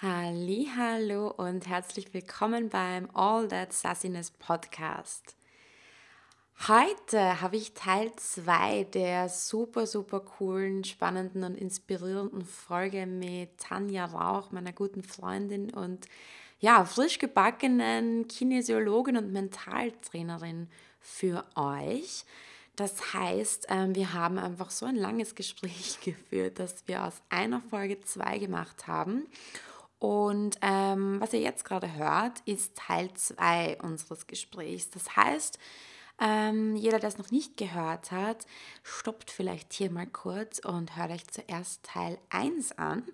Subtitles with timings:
[0.00, 5.34] Hallo und herzlich willkommen beim All That Sassiness Podcast.
[6.68, 14.04] Heute habe ich Teil 2 der super, super coolen, spannenden und inspirierenden Folge mit Tanja
[14.04, 16.06] Rauch, meiner guten Freundin und
[16.60, 20.68] ja, frisch gebackenen Kinesiologin und Mentaltrainerin
[21.00, 22.24] für euch.
[22.76, 27.60] Das heißt, ähm, wir haben einfach so ein langes Gespräch geführt, dass wir aus einer
[27.60, 29.26] Folge zwei gemacht haben.
[29.98, 34.90] Und ähm, was ihr jetzt gerade hört, ist Teil 2 unseres Gesprächs.
[34.90, 35.58] Das heißt,
[36.20, 38.46] ähm, jeder, der es noch nicht gehört hat,
[38.82, 43.04] stoppt vielleicht hier mal kurz und hört euch zuerst Teil 1 an.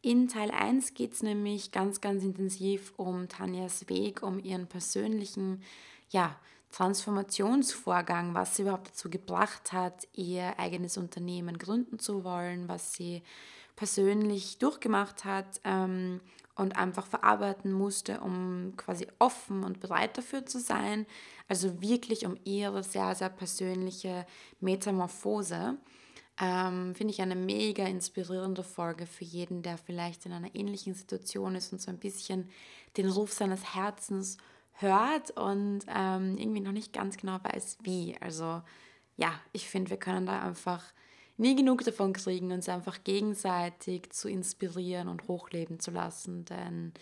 [0.00, 5.62] In Teil 1 geht es nämlich ganz, ganz intensiv um Tanjas Weg, um ihren persönlichen
[6.10, 6.36] ja,
[6.72, 13.22] Transformationsvorgang, was sie überhaupt dazu gebracht hat, ihr eigenes Unternehmen gründen zu wollen, was sie
[13.76, 16.20] persönlich durchgemacht hat ähm,
[16.56, 21.06] und einfach verarbeiten musste, um quasi offen und bereit dafür zu sein.
[21.48, 24.26] Also wirklich um ihre sehr, sehr persönliche
[24.60, 25.76] Metamorphose.
[26.40, 31.54] Ähm, Finde ich eine mega inspirierende Folge für jeden, der vielleicht in einer ähnlichen Situation
[31.54, 32.50] ist und so ein bisschen
[32.96, 34.38] den Ruf seines Herzens
[34.72, 38.16] hört und ähm, irgendwie noch nicht ganz genau weiß, wie.
[38.20, 38.62] Also
[39.16, 40.84] ja, ich finde, wir können da einfach
[41.36, 46.44] nie genug davon kriegen, uns einfach gegenseitig zu inspirieren und hochleben zu lassen.
[46.44, 46.92] Denn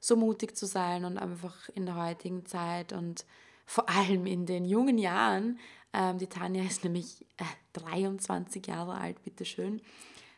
[0.00, 3.24] so mutig zu sein und einfach in der heutigen Zeit und
[3.66, 5.58] vor allem in den jungen Jahren,
[5.92, 9.80] ähm, die Tanja ist nämlich äh, 23 Jahre alt, bitteschön,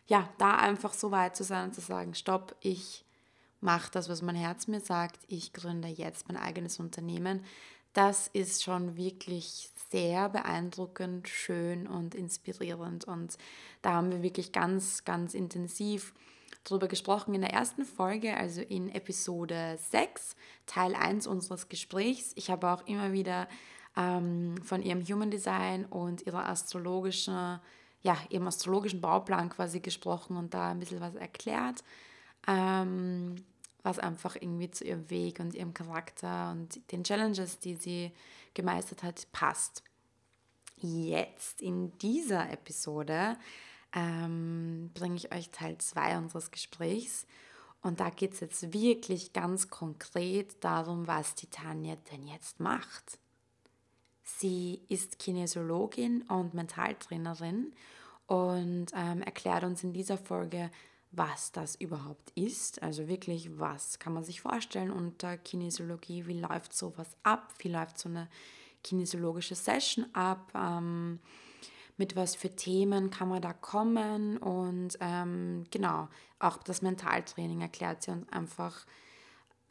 [0.07, 3.05] ja, da einfach so weit zu sein und zu sagen, stopp, ich
[3.61, 7.45] mache das, was mein Herz mir sagt, ich gründe jetzt mein eigenes Unternehmen.
[7.97, 13.07] Das ist schon wirklich sehr beeindruckend, schön und inspirierend.
[13.07, 13.39] Und
[13.81, 16.13] da haben wir wirklich ganz, ganz intensiv
[16.65, 20.37] darüber gesprochen in der ersten Folge, also in Episode 6,
[20.67, 22.33] Teil 1 unseres Gesprächs.
[22.35, 23.49] Ich habe auch immer wieder
[23.97, 27.61] ähm, von ihrem Human Design und ihrer astrologischen,
[28.03, 31.83] ja, ihrem astrologischen Bauplan quasi gesprochen und da ein bisschen was erklärt.
[32.47, 33.37] Ähm,
[33.87, 38.13] was einfach irgendwie zu ihrem Weg und ihrem Charakter und den Challenges, die sie
[38.53, 39.85] gemeistert hat, passt.
[40.77, 43.37] Jetzt in dieser Episode
[43.95, 47.27] ähm, bringe ich euch Teil 2 unseres Gesprächs.
[47.81, 53.21] Und da geht es jetzt wirklich ganz konkret darum, was die Tanja denn jetzt macht.
[54.25, 57.73] Sie ist Kinesiologin und Mentaltrainerin
[58.27, 60.73] und ähm, erklärt uns in dieser Folge,
[61.17, 62.83] was das überhaupt ist.
[62.83, 66.27] Also wirklich, was kann man sich vorstellen unter Kinesiologie?
[66.27, 67.53] Wie läuft sowas ab?
[67.59, 68.29] Wie läuft so eine
[68.85, 70.53] kinesiologische Session ab?
[70.55, 71.21] Ähm,
[71.97, 74.37] mit was für Themen kann man da kommen?
[74.37, 78.85] Und ähm, genau, auch das Mentaltraining erklärt sie uns einfach,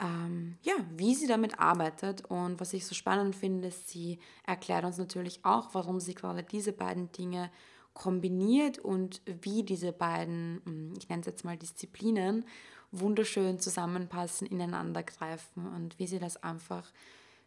[0.00, 2.24] ähm, ja, wie sie damit arbeitet.
[2.26, 6.72] Und was ich so spannend finde, sie erklärt uns natürlich auch, warum sie gerade diese
[6.72, 7.50] beiden Dinge
[7.96, 12.44] kombiniert und wie diese beiden, hm, ich nenne es jetzt mal Disziplinen,
[12.92, 16.92] wunderschön zusammenpassen, ineinander greifen und wie sie das einfach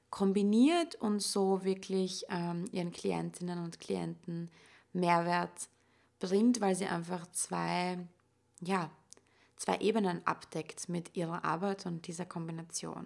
[0.09, 4.49] kombiniert und so wirklich ähm, ihren Klientinnen und Klienten
[4.91, 5.69] Mehrwert
[6.19, 7.99] bringt, weil sie einfach zwei,
[8.59, 8.89] ja,
[9.55, 13.05] zwei Ebenen abdeckt mit ihrer Arbeit und dieser Kombination.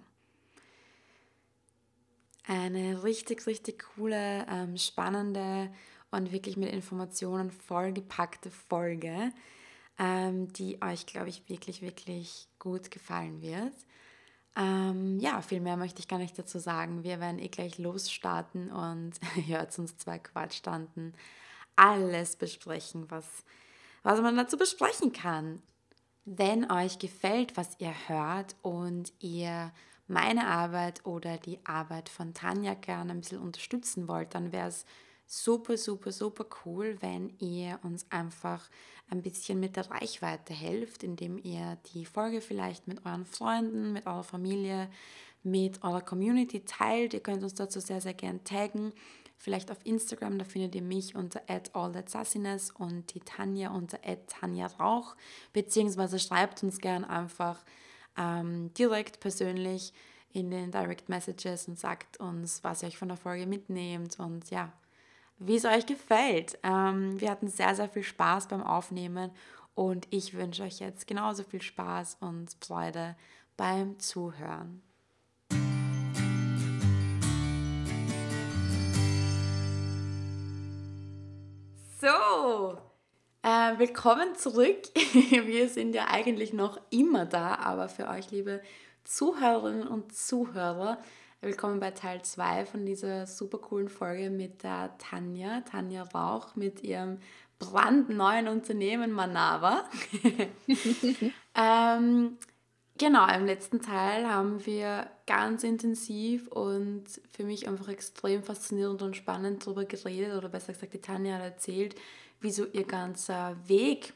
[2.46, 5.70] Eine richtig, richtig coole, ähm, spannende
[6.14, 9.32] und wirklich mit Informationen vollgepackte Folge,
[9.98, 13.74] ähm, die euch, glaube ich, wirklich, wirklich gut gefallen wird.
[14.56, 17.02] Ähm, ja, viel mehr möchte ich gar nicht dazu sagen.
[17.02, 19.12] Wir werden eh gleich losstarten und
[19.46, 21.14] hört uns zwei Quatschstanden
[21.76, 23.44] alles besprechen, was,
[24.02, 25.62] was man dazu besprechen kann.
[26.24, 29.72] Wenn euch gefällt, was ihr hört und ihr
[30.06, 34.84] meine Arbeit oder die Arbeit von Tanja gerne ein bisschen unterstützen wollt, dann wäre es
[35.42, 38.68] super, super, super cool, wenn ihr uns einfach
[39.10, 44.06] ein bisschen mit der Reichweite helft, indem ihr die Folge vielleicht mit euren Freunden, mit
[44.06, 44.88] eurer Familie,
[45.42, 47.14] mit eurer Community teilt.
[47.14, 48.92] Ihr könnt uns dazu sehr, sehr gern taggen.
[49.36, 55.16] Vielleicht auf Instagram, da findet ihr mich unter allthatsassiness und die Tanja unter Tanja Rauch,
[55.52, 57.62] beziehungsweise schreibt uns gern einfach
[58.16, 59.92] ähm, direkt persönlich
[60.32, 64.50] in den Direct Messages und sagt uns, was ihr euch von der Folge mitnehmt und
[64.50, 64.72] ja,
[65.38, 66.58] wie es euch gefällt.
[66.62, 69.30] Ähm, wir hatten sehr, sehr viel Spaß beim Aufnehmen
[69.74, 73.16] und ich wünsche euch jetzt genauso viel Spaß und Freude
[73.56, 74.82] beim Zuhören.
[82.00, 82.78] So,
[83.42, 84.78] Äh, willkommen zurück.
[85.12, 88.62] Wir sind ja eigentlich noch immer da, aber für euch, liebe
[89.04, 90.98] Zuhörerinnen und Zuhörer,
[91.44, 96.82] willkommen bei Teil 2 von dieser super coolen Folge mit der Tanja, Tanja Rauch mit
[96.82, 97.18] ihrem
[97.58, 99.84] brandneuen Unternehmen Manava.
[101.54, 102.38] ähm,
[102.96, 109.14] genau, im letzten Teil haben wir ganz intensiv und für mich einfach extrem faszinierend und
[109.14, 111.94] spannend darüber geredet, oder besser gesagt, die Tanja hat erzählt,
[112.40, 114.14] wie so ihr ganzer Weg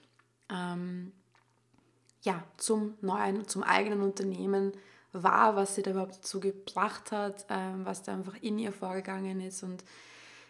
[0.50, 1.12] ähm,
[2.22, 4.72] ja, zum neuen, zum eigenen Unternehmen
[5.12, 9.40] war, was sie da überhaupt dazu gebracht hat, ähm, was da einfach in ihr vorgegangen
[9.40, 9.84] ist und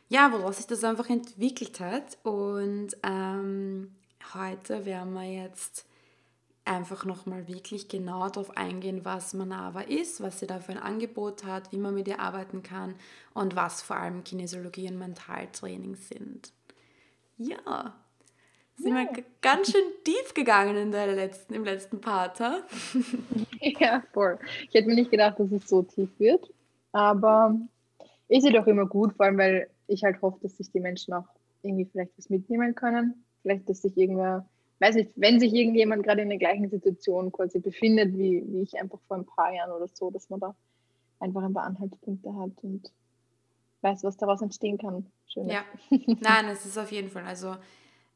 [0.09, 2.19] ja, woraus sich das einfach entwickelt hat.
[2.23, 3.95] Und ähm,
[4.35, 5.85] heute werden wir jetzt
[6.65, 11.45] einfach nochmal wirklich genau darauf eingehen, was Manava ist, was sie da für ein Angebot
[11.45, 12.95] hat, wie man mit ihr arbeiten kann
[13.35, 16.53] und was vor allem Kinesiologie und Mentaltraining sind.
[17.39, 17.95] Ja,
[18.79, 19.09] sind ja.
[19.15, 22.41] wir ganz schön tief gegangen in der letzten, im letzten Part.
[22.41, 22.59] Ha?
[23.61, 24.39] Ja, voll.
[24.69, 26.49] Ich hätte mir nicht gedacht, dass es so tief wird,
[26.93, 27.59] aber
[28.29, 31.13] ist ja doch immer gut, vor allem weil ich halt hoffe, dass sich die Menschen
[31.15, 31.27] auch
[31.63, 33.25] irgendwie vielleicht was mitnehmen können.
[33.43, 34.47] Vielleicht, dass sich irgendwer,
[34.79, 38.81] weiß nicht, wenn sich irgendjemand gerade in der gleichen Situation quasi befindet, wie, wie ich
[38.81, 40.55] einfach vor ein paar Jahren oder so, dass man da
[41.21, 42.93] einfach ein paar Anhaltspunkte hat und
[43.81, 45.07] weiß, was daraus entstehen kann.
[45.27, 45.49] Schön.
[45.49, 47.25] Ja, nein, es ist auf jeden Fall.
[47.25, 47.57] Also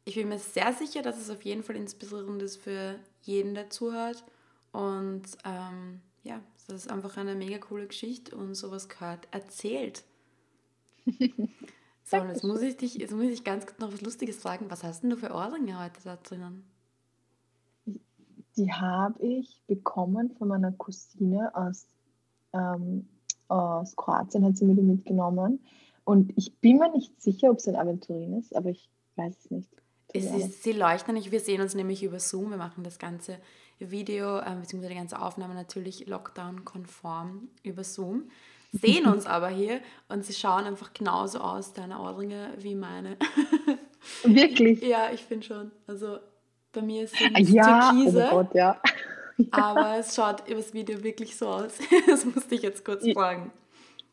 [0.05, 3.71] ich bin mir sehr sicher, dass es auf jeden Fall inspirierend ist für jeden, der
[3.71, 4.25] zuhört.
[4.73, 10.05] Und ähm, ja, das ist einfach eine mega coole Geschichte und sowas gehört erzählt.
[12.05, 14.71] so, und jetzt muss ich dich, jetzt muss ich ganz kurz noch was Lustiges fragen.
[14.71, 16.65] Was hast denn du für Ohrringe heute da drinnen?
[18.57, 21.87] Die habe ich bekommen von meiner Cousine aus,
[22.53, 23.09] ähm,
[23.49, 25.61] aus Kroatien, hat sie mir die mitgenommen.
[26.05, 29.51] Und ich bin mir nicht sicher, ob es ein Aventurin ist, aber ich weiß es
[29.51, 29.82] nicht.
[30.15, 31.31] Es ist, sie leuchten nicht.
[31.31, 32.51] Wir sehen uns nämlich über Zoom.
[32.51, 33.39] Wir machen das ganze
[33.79, 38.31] Video, äh, beziehungsweise die ganze Aufnahme natürlich Lockdown-konform über Zoom.
[38.73, 43.17] Sehen uns aber hier und sie schauen einfach genauso aus, deine Ohrringe, wie meine.
[44.25, 44.83] Wirklich?
[44.83, 45.71] ja, ich finde schon.
[45.87, 46.19] Also
[46.73, 48.29] bei mir sind es ja, Türkise.
[48.31, 48.81] Oh Gott, ja.
[49.51, 51.79] aber es schaut übers Video wirklich so aus.
[52.07, 53.53] das musste ich jetzt kurz fragen.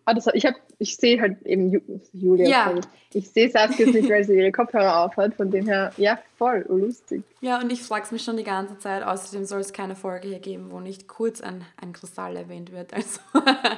[0.05, 0.45] Ah, das, ich,
[0.79, 2.49] ich sehe halt eben Julia.
[2.49, 2.75] Ja.
[3.13, 5.35] Ich sehe Saskia nicht, weil sie ihre Kopfhörer aufhat.
[5.35, 7.23] Von dem her, ja, voll lustig.
[7.41, 9.03] Ja, und ich frage es mich schon die ganze Zeit.
[9.03, 12.93] Außerdem soll es keine Folge hier geben, wo nicht kurz ein, ein Kristall erwähnt wird.
[12.93, 13.19] Also.
[13.33, 13.77] ah,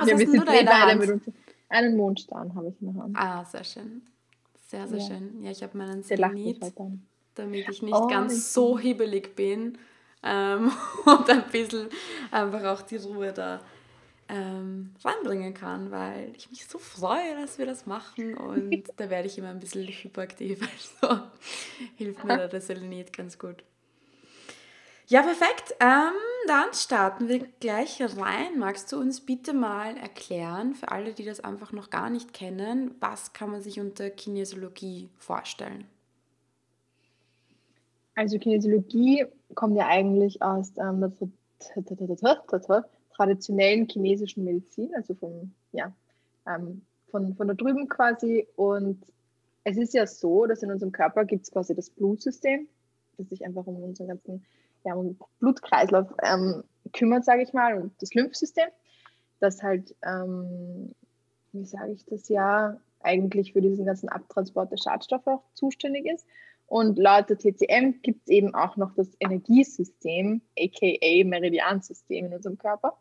[0.00, 1.06] was ja, hast du da in der Hand?
[1.06, 1.22] Mit
[1.68, 3.16] einen Mondstern habe ich in der Hand.
[3.16, 4.02] Ah, sehr schön.
[4.66, 5.06] Sehr, sehr ja.
[5.06, 5.42] schön.
[5.42, 6.74] Ja, ich habe meinen Selenit, halt
[7.34, 9.78] damit ich nicht oh, ganz so hibbelig bin
[10.22, 10.72] ähm,
[11.04, 11.88] und ein bisschen
[12.30, 13.60] einfach auch die Ruhe da
[14.28, 19.26] ähm, reinbringen kann, weil ich mich so freue, dass wir das machen und da werde
[19.26, 20.60] ich immer ein bisschen hyperaktiv,
[21.00, 21.22] also
[21.96, 23.64] hilft mir der Selenit ganz gut.
[25.10, 25.74] Ja, perfekt.
[25.80, 26.12] Ähm,
[26.46, 28.58] dann starten wir gleich rein.
[28.58, 32.94] Magst du uns bitte mal erklären, für alle, die das einfach noch gar nicht kennen,
[33.00, 35.86] was kann man sich unter Kinesiologie vorstellen?
[38.14, 39.24] Also Kinesiologie
[39.54, 41.00] kommt ja eigentlich aus ähm,
[43.18, 45.92] traditionellen chinesischen Medizin, also vom, ja,
[46.46, 48.46] ähm, von, von da drüben quasi.
[48.56, 49.04] Und
[49.64, 52.68] es ist ja so, dass in unserem Körper gibt es quasi das Blutsystem,
[53.18, 54.44] das sich einfach um unseren ganzen
[54.84, 56.62] ja, um Blutkreislauf ähm,
[56.92, 58.68] kümmert, sage ich mal, und das Lymphsystem,
[59.40, 60.94] das halt, ähm,
[61.52, 66.26] wie sage ich das ja, eigentlich für diesen ganzen Abtransport der Schadstoffe auch zuständig ist.
[66.68, 72.58] Und laut der TCM gibt es eben auch noch das Energiesystem, aka Meridiansystem in unserem
[72.58, 72.94] Körper.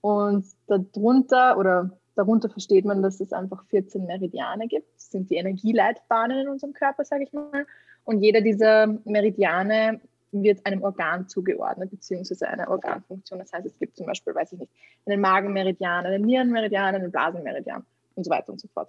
[0.00, 4.86] Und darunter oder darunter versteht man, dass es einfach 14 Meridiane gibt.
[4.96, 7.66] Das sind die Energieleitbahnen in unserem Körper, sage ich mal.
[8.04, 10.00] Und jeder dieser Meridiane
[10.32, 13.40] wird einem Organ zugeordnet, beziehungsweise einer Organfunktion.
[13.40, 14.72] Das heißt, es gibt zum Beispiel, weiß ich nicht,
[15.04, 17.84] einen Magenmeridian, einen Nierenmeridian, einen Blasenmeridian
[18.14, 18.88] und so weiter und so fort.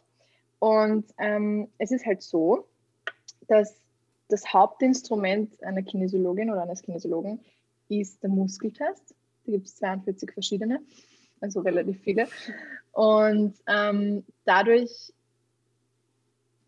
[0.59, 2.67] Und ähm, es ist halt so,
[3.47, 3.80] dass
[4.31, 7.39] das Hauptinstrument einer Kinesiologin oder eines Kinesiologen
[7.89, 9.15] ist der Muskeltest.
[9.45, 10.79] Da gibt es 42 verschiedene,
[11.39, 12.27] also relativ viele.
[12.91, 15.13] Und ähm, dadurch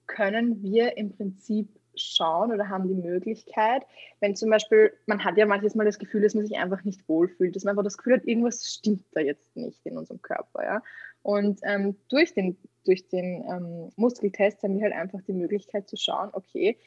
[0.08, 3.84] können wir im Prinzip schauen oder haben die Möglichkeit,
[4.20, 7.08] wenn zum Beispiel, man hat ja manches Mal das Gefühl, dass man sich einfach nicht
[7.08, 10.64] wohlfühlt, dass man einfach das Gefühl hat, irgendwas stimmt da jetzt nicht in unserem Körper.
[10.64, 10.84] Ja?
[11.22, 15.98] Und ähm, durch den, durch den ähm, Muskeltest haben wir halt einfach die Möglichkeit zu
[15.98, 16.78] schauen, okay,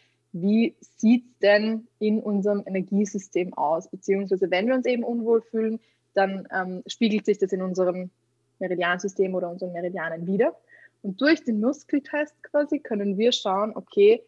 [0.43, 3.89] wie sieht es denn in unserem Energiesystem aus?
[3.89, 5.81] Beziehungsweise wenn wir uns eben unwohl fühlen,
[6.15, 8.11] dann ähm, spiegelt sich das in unserem
[8.59, 10.55] Meridiansystem oder unseren Meridianen wieder.
[11.03, 14.23] Und durch den Muskeltest quasi können wir schauen, okay,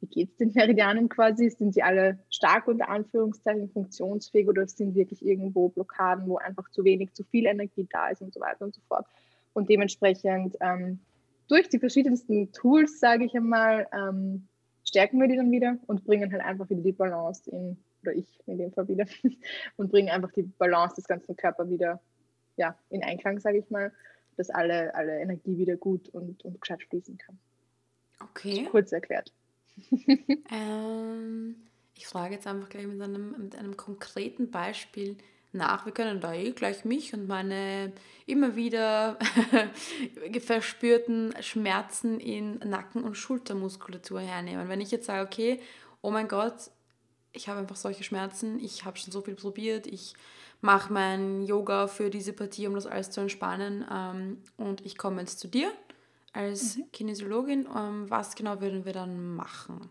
[0.00, 1.50] wie geht es den Meridianen quasi?
[1.50, 6.84] Sind sie alle stark unter Anführungszeichen funktionsfähig oder sind wirklich irgendwo Blockaden, wo einfach zu
[6.84, 9.06] wenig, zu viel Energie da ist und so weiter und so fort.
[9.54, 11.00] Und dementsprechend ähm,
[11.48, 14.46] durch die verschiedensten Tools, sage ich einmal, ähm,
[14.88, 18.26] stärken wir die dann wieder und bringen halt einfach wieder die Balance in, oder ich
[18.46, 19.06] in dem Fall wieder,
[19.76, 22.00] und bringen einfach die Balance des ganzen Körpers wieder
[22.56, 23.92] ja, in Einklang, sage ich mal,
[24.36, 27.38] dass alle, alle Energie wieder gut und, und gescheit fließen kann.
[28.20, 28.66] Okay.
[28.70, 29.32] Kurz erklärt.
[30.50, 31.56] ähm,
[31.94, 35.16] ich frage jetzt einfach gleich mit einem, mit einem konkreten Beispiel
[35.52, 35.86] nach.
[35.86, 37.92] Wir können da eh gleich mich und meine
[38.26, 39.18] immer wieder
[40.40, 44.68] verspürten Schmerzen in Nacken- und Schultermuskulatur hernehmen.
[44.68, 45.60] Wenn ich jetzt sage, okay,
[46.02, 46.70] oh mein Gott,
[47.32, 50.14] ich habe einfach solche Schmerzen, ich habe schon so viel probiert, ich
[50.60, 55.20] mache mein Yoga für diese Partie, um das alles zu entspannen ähm, und ich komme
[55.20, 55.72] jetzt zu dir
[56.32, 56.90] als mhm.
[56.92, 57.68] Kinesiologin.
[57.74, 59.90] Ähm, was genau würden wir dann machen?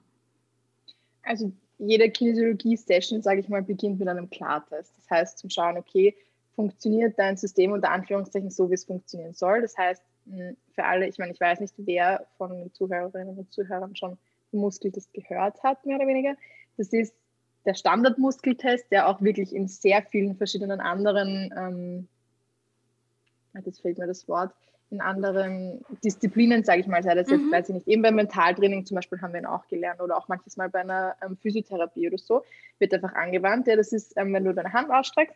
[1.24, 4.92] Also jede Kinesiologie-Session, sage ich mal, beginnt mit einem Klartest.
[4.98, 6.16] Das heißt, zum Schauen, okay,
[6.56, 9.62] funktioniert dein System unter Anführungszeichen so, wie es funktionieren soll.
[9.62, 13.52] Das heißt, hm, für alle, ich meine, ich weiß nicht, wer von den Zuhörerinnen und
[13.52, 14.18] Zuhörern schon
[14.52, 16.36] den Muskeltest gehört hat, mehr oder weniger.
[16.78, 17.14] Das ist
[17.66, 22.08] der Standardmuskeltest, der auch wirklich in sehr vielen verschiedenen anderen, ähm,
[23.66, 24.54] jetzt fehlt mir das Wort,
[24.90, 27.52] in anderen Disziplinen, sage ich mal, sei das jetzt, mhm.
[27.52, 30.28] weiß ich nicht, eben beim Mentaltraining zum Beispiel haben wir ihn auch gelernt oder auch
[30.28, 32.44] manches Mal bei einer ähm, Physiotherapie oder so,
[32.80, 33.68] wird einfach angewandt.
[33.68, 35.36] Ja, das ist, ähm, wenn du deine Hand ausstreckst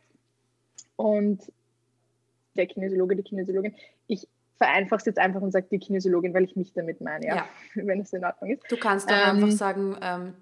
[0.95, 1.41] und
[2.55, 3.75] der Kinesiologe, die Kinesiologin,
[4.07, 4.27] ich
[4.57, 7.45] vereinfache es jetzt einfach und sage die Kinesiologin, weil ich mich damit meine, ja, ja.
[7.75, 8.63] wenn es in Ordnung ist.
[8.69, 10.33] Du kannst auch ähm, einfach sagen, ähm,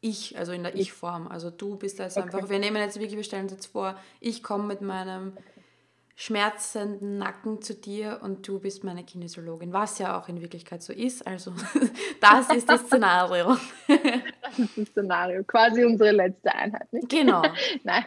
[0.00, 1.28] ich, also in der Ich-Form.
[1.28, 2.26] Also du bist jetzt okay.
[2.26, 5.32] einfach, wir nehmen jetzt wirklich, wir stellen uns jetzt vor, ich komme mit meinem
[6.16, 10.92] schmerzenden Nacken zu dir und du bist meine Kinesiologin, was ja auch in Wirklichkeit so
[10.92, 11.26] ist.
[11.26, 11.52] Also
[12.20, 13.56] das ist das Szenario.
[13.88, 16.92] das ist das Szenario, quasi unsere letzte Einheit.
[16.92, 17.08] Nicht?
[17.08, 17.42] Genau.
[17.82, 18.04] Nein.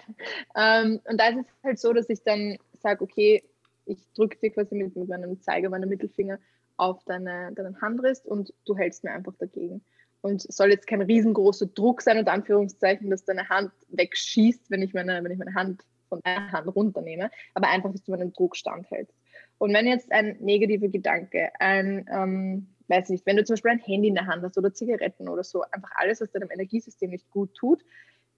[0.56, 3.44] Ähm, und da ist es halt so, dass ich dann sage, okay,
[3.86, 6.40] ich drücke dir quasi mit, mit meinem Zeiger, meinem Mittelfinger
[6.78, 9.82] auf deine, deinen Handrist und du hältst mir einfach dagegen.
[10.22, 14.82] Und es soll jetzt kein riesengroßer Druck sein, unter Anführungszeichen, dass deine Hand wegschießt, wenn
[14.82, 18.34] ich meine, wenn ich meine Hand von deiner Hand runternehme, aber einfach, dass du meinen
[18.34, 19.14] Druck standhältst.
[19.58, 23.80] Und wenn jetzt ein negativer Gedanke, ein, ähm, weiß nicht, wenn du zum Beispiel ein
[23.80, 27.30] Handy in der Hand hast oder Zigaretten oder so, einfach alles, was deinem Energiesystem nicht
[27.32, 27.84] gut tut,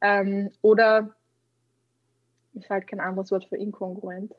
[0.01, 1.15] ähm, oder
[2.53, 4.33] mir fällt kein anderes Wort für inkongruent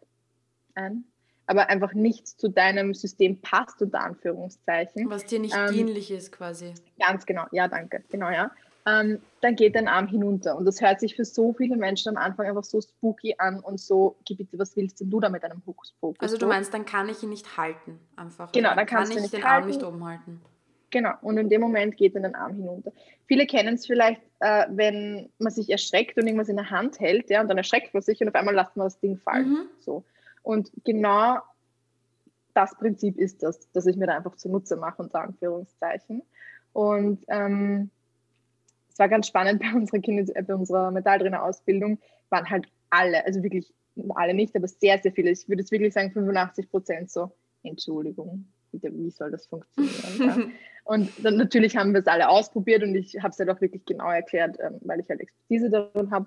[0.74, 1.04] ein,
[1.46, 5.10] aber einfach nichts zu deinem System passt, unter Anführungszeichen.
[5.10, 6.74] Was dir nicht ähm, dienlich ist, quasi.
[6.98, 8.50] Ganz genau, ja, danke, genau, ja
[8.86, 10.56] ähm, dann geht dein Arm hinunter.
[10.56, 13.80] Und das hört sich für so viele Menschen am Anfang einfach so spooky an und
[13.80, 16.20] so, bitte, was willst denn du da mit einem Hokuspokus?
[16.20, 18.52] Also du meinst, dann kann ich ihn nicht halten, einfach.
[18.52, 19.62] Genau, dann, kannst kann ich den halten.
[19.62, 20.40] Arm nicht oben halten.
[20.90, 22.92] Genau, und in dem Moment geht dann dein Arm hinunter.
[23.26, 27.30] Viele kennen es vielleicht, äh, wenn man sich erschreckt und irgendwas in der Hand hält,
[27.30, 29.50] ja, und dann erschreckt man sich und auf einmal lässt man das Ding fallen.
[29.50, 29.68] Mhm.
[29.78, 30.04] So.
[30.42, 31.38] Und genau
[32.54, 36.22] das Prinzip ist das, dass ich mir da einfach zunutze mache, unter Anführungszeichen.
[36.72, 37.90] Und ähm,
[39.00, 43.72] war ganz spannend bei unserer, Kindes äh, bei unserer Metalltrainer-Ausbildung, waren halt alle, also wirklich
[44.14, 45.30] alle nicht, aber sehr, sehr viele.
[45.30, 47.32] Ich würde jetzt wirklich sagen 85 Prozent so,
[47.64, 50.18] Entschuldigung, bitte, wie soll das funktionieren?
[50.18, 50.36] ja.
[50.84, 53.84] Und dann natürlich haben wir es alle ausprobiert und ich habe es halt auch wirklich
[53.84, 56.26] genau erklärt, ähm, weil ich halt Expertise darin habe.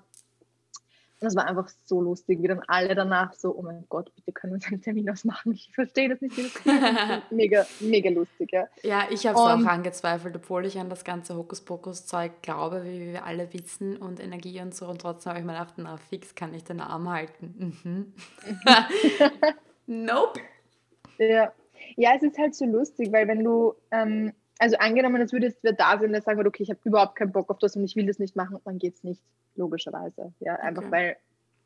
[1.20, 4.52] Das war einfach so lustig, wie dann alle danach so, oh mein Gott, bitte können
[4.52, 5.52] wir uns einen Termin ausmachen.
[5.52, 6.36] Ich verstehe das nicht.
[7.30, 8.66] Mega, mega lustig, ja.
[8.82, 13.24] Ja, ich habe es auch angezweifelt, obwohl ich an das ganze Hokuspokus-Zeug glaube, wie wir
[13.24, 14.86] alle wissen und Energie und so.
[14.86, 17.80] Und trotzdem habe ich mir gedacht, na fix kann ich den Arm halten.
[17.82, 18.12] Mhm.
[19.86, 20.40] nope.
[21.18, 21.52] Ja.
[21.96, 25.62] ja, es ist halt so lustig, weil wenn du ähm, also angenommen, es würde jetzt
[25.62, 27.84] wer da sein, der sagen würde, okay, ich habe überhaupt keinen Bock auf das und
[27.84, 29.22] ich will das nicht machen, dann geht es nicht,
[29.56, 30.32] logischerweise.
[30.40, 30.92] Ja, einfach okay.
[30.92, 31.16] weil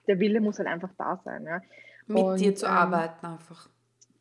[0.06, 1.44] der Wille muss halt einfach da sein.
[1.44, 1.60] Ja.
[2.06, 3.68] Mit und, dir zu ähm, arbeiten einfach.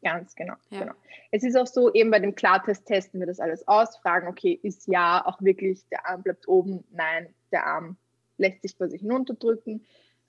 [0.03, 0.81] Ganz genau, ja.
[0.81, 0.93] genau.
[1.31, 4.59] Es ist auch so, eben bei dem Klartest testen wir das alles aus, fragen, okay,
[4.61, 7.97] ist ja auch wirklich, der Arm bleibt oben, nein, der Arm
[8.37, 9.83] lässt sich quasi hinunterdrücken.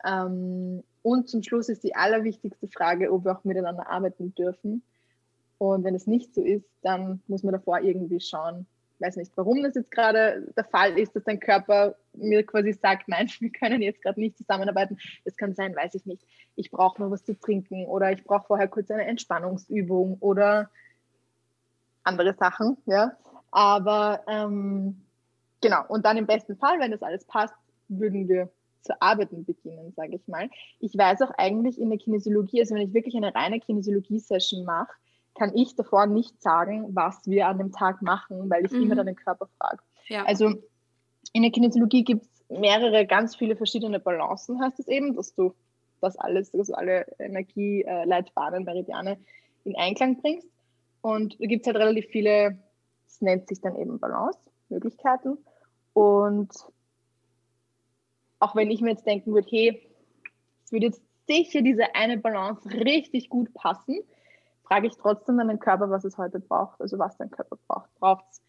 [0.05, 4.83] Ähm, und zum Schluss ist die allerwichtigste Frage, ob wir auch miteinander arbeiten dürfen.
[5.59, 8.67] Und wenn es nicht so ist, dann muss man davor irgendwie schauen,
[8.99, 12.73] ich weiß nicht, warum das jetzt gerade der Fall ist, dass dein Körper mir quasi
[12.73, 14.99] sagt, nein, wir können jetzt gerade nicht zusammenarbeiten.
[15.25, 16.27] Das kann sein, weiß ich nicht.
[16.57, 20.71] Ich brauche noch was zu trinken oder ich brauche vorher kurz eine Entspannungsübung oder
[22.03, 23.13] andere Sachen, ja.
[23.51, 25.03] Aber ähm,
[25.61, 27.55] genau, und dann im besten Fall, wenn das alles passt,
[27.89, 28.51] würden wir
[28.83, 30.51] zu arbeiten beginnen, sage ich mal.
[30.81, 34.93] Ich weiß auch eigentlich in der Kinesiologie, also wenn ich wirklich eine reine Kinesiologie-Session mache,
[35.39, 38.83] kann ich davor nicht sagen, was wir an dem Tag machen, weil ich mhm.
[38.83, 39.83] immer dann den Körper frage.
[40.09, 40.25] Ja.
[40.25, 40.55] Also
[41.33, 45.55] in der Kinesiologie gibt es mehrere, ganz viele verschiedene Balancen, heißt es eben, dass du
[46.01, 49.19] das alles, dass du alle Energieleitbahnen, Meridiane
[49.65, 50.49] in Einklang bringst.
[51.01, 52.59] Und da gibt es halt relativ viele,
[53.07, 55.39] es nennt sich dann eben Balance-Möglichkeiten.
[55.93, 56.53] Und
[58.41, 59.83] auch wenn ich mir jetzt denken würde, hey,
[60.65, 64.01] es würde jetzt sicher diese eine Balance richtig gut passen,
[64.69, 67.95] frage ich trotzdem dann den Körper, was es heute braucht, also was dein Körper braucht.
[67.99, 68.43] Braucht es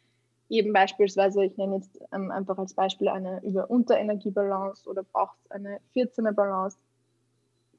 [0.49, 5.79] eben beispielsweise, ich nenne jetzt ähm, einfach als Beispiel eine Über-Unterenergie-Balance oder braucht es eine
[5.95, 6.77] 14er Balance?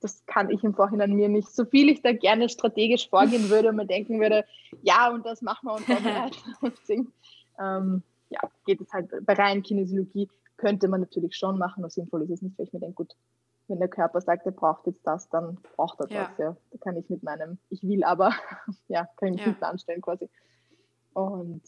[0.00, 1.48] Das kann ich im Vorhinein mir nicht.
[1.48, 4.46] So viel ich da gerne strategisch vorgehen würde und mir denken würde,
[4.82, 7.12] ja, und das machen wir und vorbereiten und singen.
[7.60, 12.22] Ähm, ja, geht es halt bei rein Kinesiologie, könnte man natürlich schon machen, aber sinnvoll
[12.22, 13.14] ist es nicht, weil ich mir denke, gut,
[13.70, 16.24] wenn der Körper sagt, er braucht jetzt das, dann braucht er ja.
[16.28, 16.38] das.
[16.38, 16.56] Ja.
[16.70, 18.32] Da kann ich mit meinem, ich will aber,
[18.88, 19.48] ja, kann ich mich ja.
[19.48, 20.28] nicht anstellen quasi.
[21.14, 21.62] Und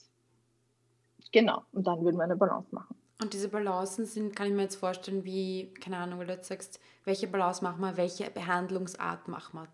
[1.32, 2.96] genau, und dann würden wir eine Balance machen.
[3.22, 6.48] Und diese Balancen sind, kann ich mir jetzt vorstellen, wie, keine Ahnung, weil du jetzt
[6.48, 9.68] sagst, welche Balance machen wir, welche Behandlungsart machen wir?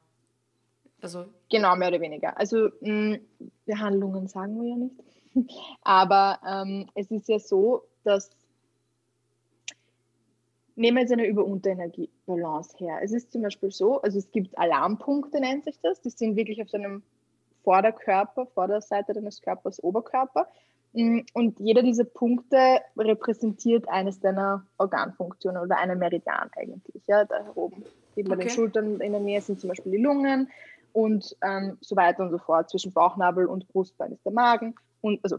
[1.01, 2.37] Also genau, mehr oder weniger.
[2.37, 4.97] Also mh, mm, Behandlungen sagen wir ja nicht.
[5.83, 8.31] Aber ähm, es ist ja so, dass
[10.79, 13.01] nehmen wir jetzt eine Über-Unter-Energie-Balance her.
[13.03, 16.01] Es ist zum Beispiel so, also es gibt Alarmpunkte, nennt sich das.
[16.01, 17.03] Die sind wirklich auf deinem
[17.65, 20.49] Vorderkörper, Vorderseite deines Körpers, Oberkörper.
[20.93, 27.03] Und jeder dieser Punkte repräsentiert eines deiner Organfunktionen oder einen Meridian eigentlich.
[27.07, 27.85] Ja, da oben,
[28.17, 28.41] neben okay.
[28.41, 30.49] den Schultern in der Nähe sind zum Beispiel die Lungen
[30.93, 32.71] und ähm, so weiter und so fort.
[32.71, 34.75] Zwischen Bauchnabel und Brustbein ist der Magen.
[35.03, 35.39] Und also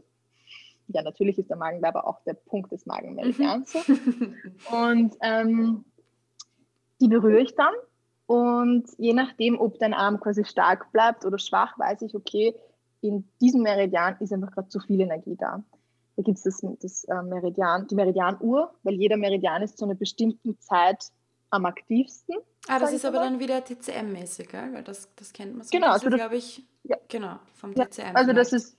[0.90, 3.74] ja, natürlich ist der Magen aber auch der Punkt des Magenmeridians.
[3.88, 4.36] Mhm.
[4.72, 5.86] und ähm,
[7.00, 7.74] die berühre ich dann.
[8.26, 12.56] Und je nachdem, ob dein Arm quasi stark bleibt oder schwach, weiß ich, okay,
[13.02, 15.64] in diesem Meridian ist einfach gerade zu viel Energie da.
[16.16, 19.96] Da gibt es das, das äh, Meridian, die Meridianuhr, weil jeder Meridian ist zu einer
[19.96, 21.06] bestimmten Zeit
[21.50, 22.36] am aktivsten.
[22.68, 25.72] Ah, das ist aber dann wieder TCM-mäßig, weil das, das kennt man so.
[25.72, 26.98] Genau, also glaube ich, ja.
[27.08, 28.00] genau, vom TCM.
[28.00, 28.78] Ja, also das ist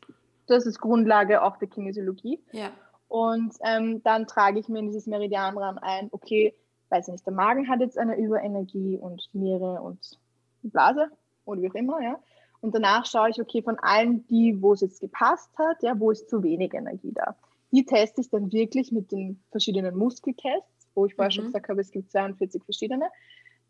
[0.50, 2.40] das ist Grundlage auch der Kinesiologie.
[2.52, 2.70] Ja.
[3.08, 6.54] Und ähm, dann trage ich mir in dieses Meridianrahmen ein, okay,
[6.90, 10.18] weiß ich nicht, der Magen hat jetzt eine Überenergie und Niere und
[10.62, 11.08] Blase
[11.44, 12.20] oder wie auch immer, ja.
[12.60, 16.10] Und danach schaue ich, okay, von allen die, wo es jetzt gepasst hat, ja, wo
[16.10, 17.36] ist zu wenig Energie da.
[17.72, 21.34] Die teste ich dann wirklich mit den verschiedenen Muskeltests, wo ich vorher mhm.
[21.34, 23.06] schon gesagt habe, es gibt 42 verschiedene.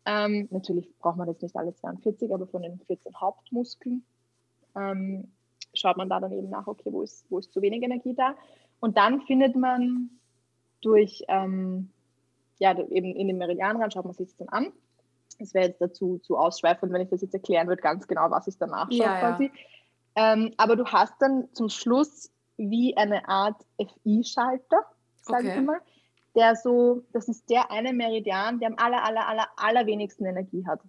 [0.05, 4.03] Ähm, natürlich braucht man jetzt nicht alle 42, aber von den 14 Hauptmuskeln
[4.75, 5.31] ähm,
[5.81, 8.35] schaut man da dann eben nach, okay, wo ist, wo ist zu wenig Energie da.
[8.79, 10.09] Und dann findet man
[10.81, 11.91] durch, ähm,
[12.59, 14.71] ja, eben in den Meridianrand, schaut man sich das dann an.
[15.39, 18.47] Es wäre jetzt dazu zu ausschweifend, wenn ich das jetzt erklären würde, ganz genau, was
[18.47, 19.45] ich danach schaue ja, quasi.
[19.45, 20.33] Ja.
[20.33, 24.85] Ähm, aber du hast dann zum Schluss wie eine Art FI-Schalter,
[25.21, 25.59] sage okay.
[25.59, 25.79] ich mal,
[26.35, 30.81] der so, das ist der eine Meridian, der am aller, aller, aller, allerwenigsten Energie hat.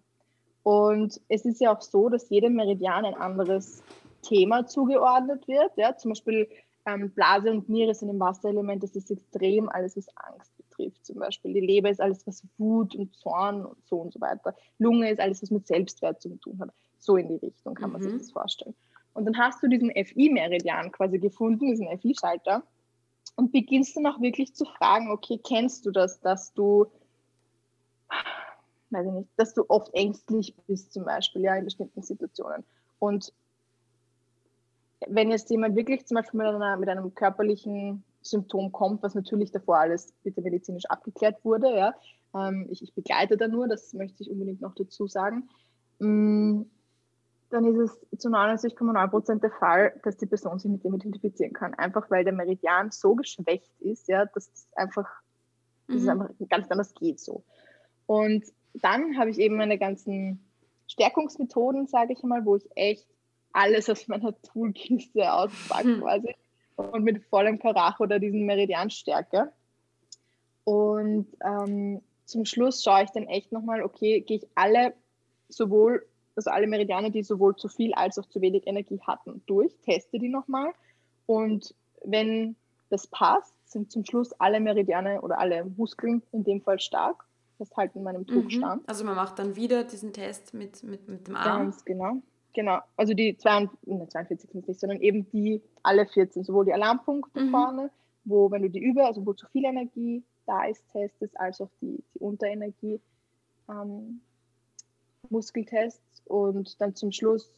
[0.62, 3.82] Und es ist ja auch so, dass jeder Meridian ein anderes
[4.22, 5.76] Thema zugeordnet wird.
[5.76, 5.96] Ja?
[5.96, 6.48] Zum Beispiel
[6.86, 11.04] ähm, Blase und Niere sind im Wasserelement, das ist extrem alles, was Angst betrifft.
[11.04, 14.54] Zum Beispiel die Leber ist alles, was Wut und Zorn und so und so weiter.
[14.78, 16.70] Lunge ist alles, was mit Selbstwert zu tun hat.
[16.98, 18.18] So in die Richtung kann man sich mhm.
[18.18, 18.74] das vorstellen.
[19.14, 22.62] Und dann hast du diesen FI-Meridian quasi gefunden, diesen FI-Schalter,
[23.36, 26.86] und beginnst dann auch wirklich zu fragen, okay, kennst du das, dass du,
[28.90, 32.64] weiß ich nicht, dass du oft ängstlich bist zum Beispiel, ja, in bestimmten Situationen.
[32.98, 33.32] Und
[35.08, 39.50] wenn jetzt jemand wirklich zum Beispiel mit, einer, mit einem körperlichen Symptom kommt, was natürlich
[39.50, 41.94] davor alles bitte medizinisch abgeklärt wurde, ja,
[42.34, 45.48] ähm, ich, ich, begleite da nur, das möchte ich unbedingt noch dazu sagen,
[45.98, 46.62] mm,
[47.50, 47.76] dann ist
[48.12, 51.74] es zu 99,9 Prozent der Fall, dass die Person sich mit dem identifizieren kann.
[51.74, 55.08] Einfach weil der Meridian so geschwächt ist, ja, dass es einfach,
[55.86, 55.92] mhm.
[55.92, 57.44] dass es einfach ganz anders geht so.
[58.06, 60.42] Und dann habe ich eben meine ganzen
[60.86, 63.06] Stärkungsmethoden, sage ich mal, wo ich echt
[63.52, 66.00] alles aus meiner Toolkiste auspacke hm.
[66.00, 66.34] quasi
[66.76, 69.52] und mit vollem Karacho oder diesen Meridianstärke.
[70.64, 74.94] Und ähm, zum Schluss schaue ich dann echt nochmal, okay, gehe ich alle
[75.48, 79.76] sowohl, also alle Meridiane, die sowohl zu viel als auch zu wenig Energie hatten, durch,
[79.84, 80.72] teste die nochmal.
[81.26, 82.56] Und wenn
[82.90, 87.24] das passt, sind zum Schluss alle Meridiane oder alle Muskeln in dem Fall stark.
[87.58, 88.82] Das halt in meinem Tuchstand.
[88.82, 88.88] Mhm.
[88.88, 91.64] Also man macht dann wieder diesen Test mit, mit, mit dem Arm.
[91.64, 92.16] Ganz genau.
[92.54, 97.40] Genau, also die 42, 42 sind nicht, sondern eben die alle 14, sowohl die Alarmpunkte
[97.40, 97.50] mhm.
[97.50, 97.90] vorne,
[98.24, 101.70] wo wenn du die über, also wo zu viel Energie da ist, testest, als auch
[101.80, 103.00] die, die Unterenergie
[103.68, 104.20] ähm,
[105.30, 107.48] Muskeltests und dann zum Schluss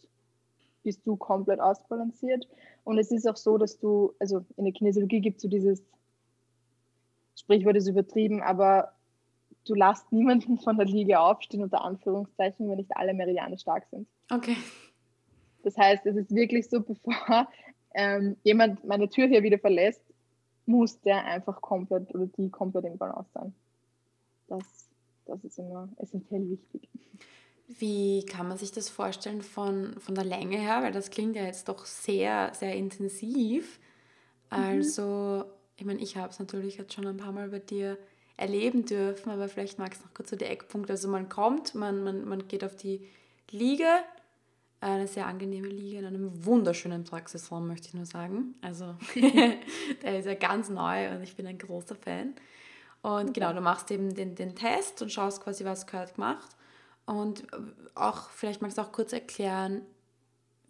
[0.83, 2.47] bist du komplett ausbalanciert.
[2.85, 5.83] Und es ist auch so, dass du, also in der Kinesiologie gibt es so dieses
[7.37, 8.93] Sprichwort ist übertrieben, aber
[9.67, 14.07] du lässt niemanden von der Liege aufstehen, unter Anführungszeichen, wenn nicht alle Meridiane stark sind.
[14.31, 14.57] Okay.
[15.63, 17.49] Das heißt, es ist wirklich so, bevor
[17.95, 20.03] ähm, jemand meine Tür hier wieder verlässt,
[20.67, 23.55] muss der einfach komplett oder die komplett im Balance sein.
[24.49, 24.89] Das,
[25.27, 26.89] das ist immer essentiell wichtig.
[27.67, 30.83] Wie kann man sich das vorstellen von, von der Länge her?
[30.83, 33.79] Weil das klingt ja jetzt doch sehr, sehr intensiv.
[34.51, 34.59] Mhm.
[34.59, 35.45] Also,
[35.77, 37.99] ich meine, ich habe es natürlich jetzt schon ein paar Mal bei dir
[38.37, 40.93] erleben dürfen, aber vielleicht magst du noch kurz so die Eckpunkte.
[40.93, 43.07] Also man kommt, man, man, man geht auf die
[43.51, 43.87] Liege,
[44.93, 48.55] eine sehr angenehme Liege in einem wunderschönen Praxisraum, möchte ich nur sagen.
[48.63, 48.95] Also
[50.03, 52.35] der ist ja ganz neu und ich bin ein großer Fan.
[53.03, 56.57] Und genau, du machst eben den, den Test und schaust quasi, was gehört gemacht.
[57.07, 57.47] Und
[57.95, 59.83] auch, vielleicht magst du auch kurz erklären,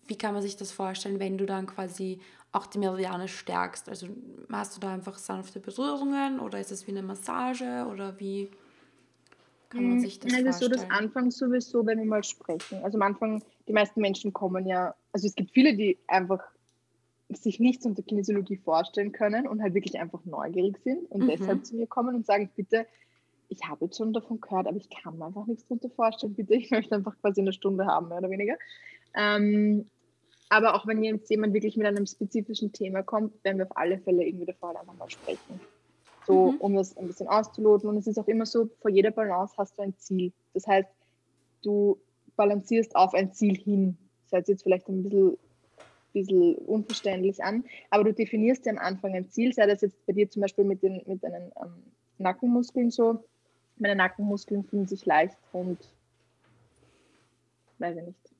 [0.07, 2.21] wie kann man sich das vorstellen, wenn du dann quasi
[2.53, 3.89] auch die Meridiane stärkst?
[3.89, 4.09] Also
[4.51, 8.51] hast du da einfach sanfte Berührungen oder ist es wie eine Massage oder wie
[9.71, 10.73] kann man mm, sich das Nein, vorstellen?
[10.73, 12.83] Das ist so das Anfang sowieso, wenn wir mal sprechen.
[12.83, 16.43] Also am Anfang, die meisten Menschen kommen ja, also es gibt viele, die einfach
[17.31, 21.29] sich nichts unter Kinesiologie vorstellen können und halt wirklich einfach neugierig sind und mhm.
[21.29, 22.87] deshalb zu mir kommen und sagen, bitte,
[23.49, 26.55] ich habe jetzt schon davon gehört, aber ich kann mir einfach nichts darunter vorstellen, bitte,
[26.55, 28.57] ich möchte einfach quasi eine Stunde haben, mehr oder weniger.
[29.15, 29.89] Ähm,
[30.51, 33.99] aber auch wenn jetzt jemand wirklich mit einem spezifischen Thema kommt, werden wir auf alle
[33.99, 35.61] Fälle irgendwie davor halt einfach mal sprechen.
[36.27, 36.59] So, mhm.
[36.59, 37.89] um das ein bisschen auszuloten.
[37.89, 40.33] Und es ist auch immer so, vor jeder Balance hast du ein Ziel.
[40.53, 40.89] Das heißt,
[41.63, 41.99] du
[42.37, 43.97] balancierst auf ein Ziel hin.
[44.25, 45.39] Das hört sich jetzt vielleicht ein bisschen,
[46.13, 50.13] bisschen unverständlich an, aber du definierst dir am Anfang ein Ziel, sei das jetzt bei
[50.13, 51.83] dir zum Beispiel mit, den, mit deinen ähm,
[52.19, 53.25] Nackenmuskeln so.
[53.77, 55.79] Meine Nackenmuskeln fühlen sich leicht und,
[57.79, 58.35] weiß ich nicht,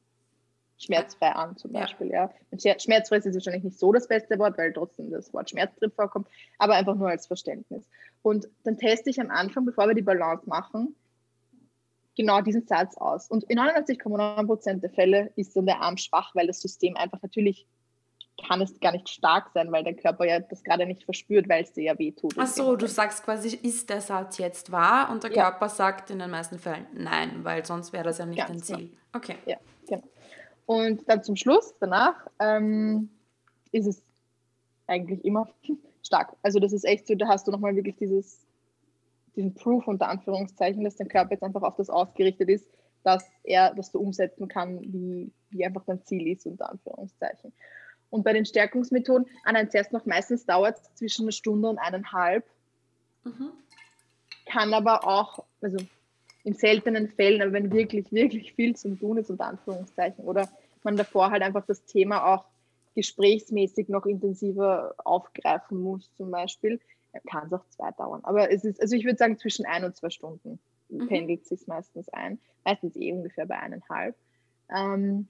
[0.79, 2.09] schmerzfrei an, zum Beispiel.
[2.09, 2.31] Ja.
[2.53, 2.79] ja.
[2.79, 6.29] Schmerzfrei ist wahrscheinlich nicht so das beste Wort, weil trotzdem das Wort Schmerz drin vorkommt,
[6.59, 7.89] aber einfach nur als Verständnis.
[8.23, 10.95] Und dann teste ich am Anfang, bevor wir die Balance machen,
[12.17, 13.29] genau diesen Satz aus.
[13.29, 17.67] Und in 99,9% der Fälle ist dann der Arm schwach, weil das System einfach natürlich
[18.49, 21.63] kann es gar nicht stark sein, weil der Körper ja das gerade nicht verspürt, weil
[21.63, 22.35] es dir ja wehtut.
[22.37, 25.11] Ach so, du sagst quasi, ist der Satz jetzt wahr?
[25.11, 25.43] Und der ja.
[25.43, 28.63] Körper sagt in den meisten Fällen nein, weil sonst wäre das ja nicht Ganz ein
[28.63, 28.77] Ziel.
[28.89, 28.99] Genau.
[29.15, 29.37] Okay.
[29.47, 30.03] Ja, genau.
[30.67, 33.11] Und dann zum Schluss, danach, ähm,
[33.71, 34.03] ist es
[34.87, 35.49] eigentlich immer
[36.03, 36.37] stark.
[36.43, 38.44] Also das ist echt so, da hast du nochmal wirklich dieses,
[39.37, 42.67] diesen Proof unter Anführungszeichen, dass dein Körper jetzt einfach auf das ausgerichtet ist,
[43.03, 47.53] dass er das so umsetzen kann, wie, wie einfach dein Ziel ist, unter Anführungszeichen.
[48.11, 51.79] Und bei den Stärkungsmethoden, an ein zuerst noch meistens dauert es zwischen einer Stunde und
[51.79, 52.45] eineinhalb.
[53.25, 53.51] Mhm.
[54.47, 55.79] Kann aber auch, also
[56.45, 60.49] in seltenen Fällen, aber wenn wirklich, wirklich viel zu tun ist, unter Anführungszeichen, oder
[60.83, 62.45] man davor halt einfach das Thema auch
[62.95, 66.81] gesprächsmäßig noch intensiver aufgreifen muss, zum Beispiel,
[67.27, 68.21] kann es auch zwei dauern.
[68.25, 71.09] Aber es ist, also ich würde sagen, zwischen ein und zwei Stunden mhm.
[71.09, 72.39] pendelt sich meistens ein.
[72.65, 74.17] Meistens eh ungefähr bei eineinhalb.
[74.75, 75.29] Ähm,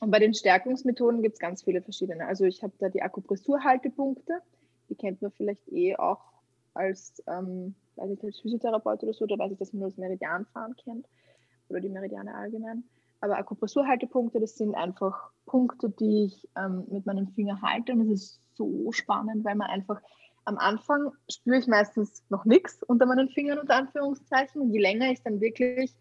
[0.00, 2.26] und bei den Stärkungsmethoden gibt es ganz viele verschiedene.
[2.26, 4.40] Also ich habe da die Akupressurhaltepunkte,
[4.88, 6.22] die kennt man vielleicht eh auch
[6.74, 9.98] als ähm, weiß ich, als Physiotherapeut oder so, da weiß ich, dass man nur das
[9.98, 11.06] Meridianfahren kennt
[11.68, 12.84] oder die Meridiane allgemein.
[13.20, 18.10] Aber Akupressurhaltepunkte, das sind einfach Punkte, die ich ähm, mit meinem Finger halte und es
[18.10, 20.00] ist so spannend, weil man einfach
[20.48, 25.10] am Anfang spüre ich meistens noch nichts unter meinen Fingern unter Anführungszeichen und je länger
[25.10, 25.94] ich dann wirklich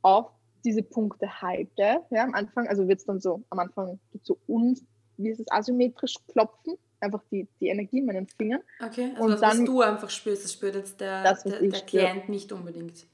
[0.00, 0.30] auf
[0.64, 4.78] diese Punkte halte, ja, am Anfang, also wird es dann so, am Anfang so un,
[5.18, 8.62] wie ist es, asymmetrisch klopfen, einfach die, die Energie in meinen Fingern.
[8.82, 11.60] Okay, also und das, dann, was du einfach spürst, das spürt jetzt der, das, der,
[11.60, 13.06] der Klient nicht unbedingt.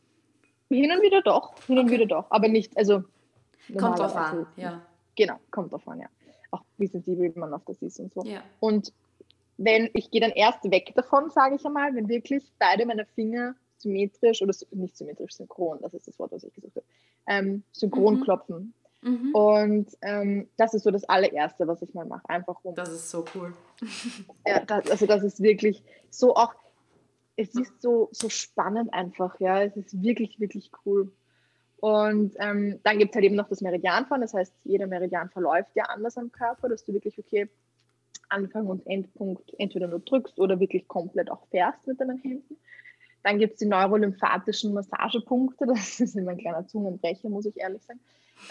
[0.68, 1.80] Hin und wieder doch, hin okay.
[1.80, 3.02] und wieder doch, aber nicht, also...
[3.76, 4.80] Kommt drauf an, ja.
[5.16, 6.06] Genau, kommt drauf an, ja.
[6.52, 8.22] Auch wie sensibel man auf das ist und so.
[8.22, 8.44] Ja.
[8.60, 8.92] Und
[9.58, 13.54] wenn, ich gehe dann erst weg davon, sage ich einmal, wenn wirklich beide meine Finger
[13.78, 16.86] symmetrisch oder nicht symmetrisch, synchron, das ist das Wort, was ich gesucht habe,
[17.26, 18.22] ähm, synchron mhm.
[18.22, 18.74] klopfen.
[19.02, 19.34] Mhm.
[19.34, 22.28] Und ähm, das ist so das allererste, was ich mal mache.
[22.28, 22.74] Einfach um.
[22.74, 23.52] Das ist so cool.
[24.46, 26.54] ja, das, also das ist wirklich so auch,
[27.36, 29.62] es ist so, so spannend einfach, ja.
[29.62, 31.12] Es ist wirklich, wirklich cool.
[31.78, 35.70] Und ähm, dann gibt es halt eben noch das Meridianfahren, das heißt, jeder Meridian verläuft
[35.74, 37.48] ja anders am Körper, dass du wirklich, okay,
[38.28, 42.56] Anfang und Endpunkt entweder nur drückst oder wirklich komplett auch fährst mit deinen Händen.
[43.22, 47.82] Dann gibt es die neurolymphatischen Massagepunkte, das ist immer ein kleiner Zungenbrecher, muss ich ehrlich
[47.82, 48.00] sagen.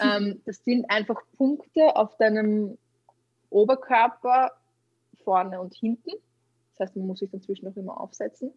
[0.00, 2.76] Ähm, das sind einfach Punkte auf deinem
[3.50, 4.52] Oberkörper
[5.22, 6.10] vorne und hinten.
[6.72, 8.52] Das heißt, man muss sich dazwischen auch immer aufsetzen,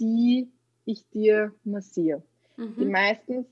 [0.00, 0.50] die
[0.84, 2.22] ich dir massiere.
[2.56, 2.76] Mhm.
[2.76, 3.46] Die meistens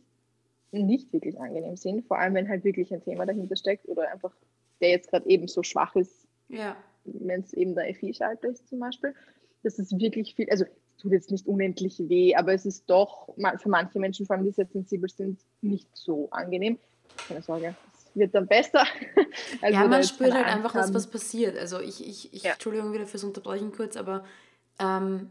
[0.73, 4.33] nicht wirklich angenehm sind, vor allem wenn halt wirklich ein Thema dahinter steckt oder einfach
[4.81, 6.77] der jetzt gerade eben so schwach ist, ja.
[7.05, 9.15] Wenn es eben der FI-Schalter ist zum Beispiel.
[9.63, 10.65] Das ist wirklich viel, also
[11.03, 14.53] tut jetzt nicht unendlich weh, aber es ist doch für manche Menschen, vor allem die
[14.53, 16.79] sehr sensibel sind, nicht so angenehm.
[17.29, 18.85] Keine Sorge, es wird dann besser.
[19.63, 21.57] Also ja, man spürt halt einfach, dass was passiert.
[21.59, 22.53] Also ich, ich, ich ja.
[22.53, 24.25] Entschuldigung wieder fürs Unterbrechen kurz, aber
[24.79, 25.31] ähm,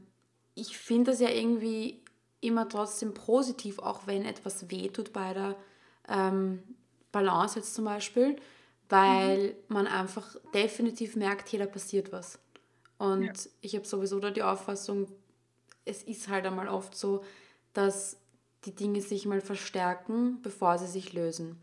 [0.56, 2.02] ich finde das ja irgendwie
[2.40, 5.56] immer trotzdem positiv, auch wenn etwas wehtut bei der
[6.10, 6.64] ähm,
[7.12, 8.38] Balance jetzt zum Beispiel,
[8.92, 9.54] weil mhm.
[9.70, 12.40] man einfach definitiv merkt, hier da passiert was.
[12.98, 13.34] Und ja.
[13.62, 15.08] ich habe sowieso da die Auffassung,
[15.86, 17.24] es ist halt einmal oft so,
[17.74, 18.18] dass
[18.66, 21.58] die Dinge sich mal verstärken, bevor sie sich lösen.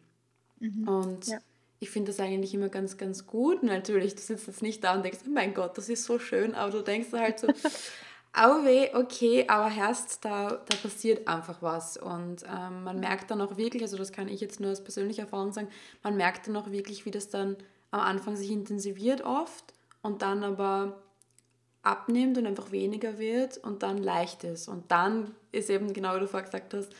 [0.58, 0.88] Mhm.
[0.88, 1.38] Und ja.
[1.80, 3.62] ich finde das eigentlich immer ganz, ganz gut.
[3.62, 6.54] Natürlich, du sitzt jetzt nicht da und denkst, oh mein Gott, das ist so schön,
[6.54, 7.48] aber du denkst halt so,
[8.32, 11.96] au weh, okay, aber erst da, da passiert einfach was.
[11.96, 15.22] Und ähm, man merkt dann auch wirklich, also das kann ich jetzt nur aus persönlicher
[15.22, 15.68] Erfahrung sagen,
[16.02, 17.56] man merkt dann auch wirklich, wie das dann
[17.90, 21.02] am Anfang sich intensiviert oft und dann aber
[21.82, 24.68] abnimmt und einfach weniger wird und dann leicht ist.
[24.68, 26.92] Und dann ist eben genau wie du vorher gesagt hast,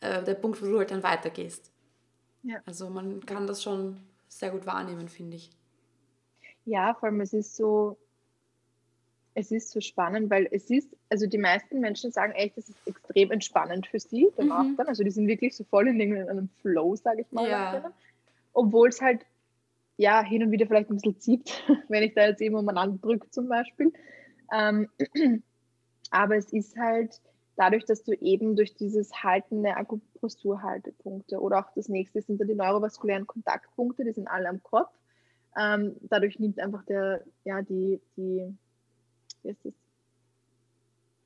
[0.00, 1.70] äh, der Punkt, wo du halt dann weitergehst.
[2.42, 2.56] Ja.
[2.64, 5.50] Also man kann das schon sehr gut wahrnehmen, finde ich.
[6.64, 7.98] Ja, vor allem es ist so,
[9.34, 12.78] es ist so spannend, weil es ist, also die meisten Menschen sagen echt, es ist
[12.86, 14.76] extrem entspannend für sie danach mhm.
[14.76, 14.88] dann.
[14.88, 17.48] Also die sind wirklich so voll in einem Flow, sage ich mal.
[17.48, 17.92] Ja.
[18.52, 19.24] Obwohl es halt
[19.96, 23.30] ja hin und wieder vielleicht ein bisschen zieht, wenn ich da jetzt eben umeinander drücke
[23.30, 23.92] zum Beispiel.
[24.52, 24.88] Ähm,
[26.10, 27.20] aber es ist halt
[27.56, 32.48] dadurch, dass du eben durch dieses Halten der Akupressurhaltepunkte oder auch das nächste sind dann
[32.48, 34.90] die neurovaskulären Kontaktpunkte, die sind alle am Kopf.
[35.58, 38.56] Ähm, dadurch nimmt einfach der, ja, die, die,
[39.44, 39.72] ist das?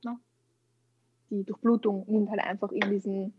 [0.03, 0.17] No?
[1.29, 3.33] Die Durchblutung nimmt halt einfach in diesen,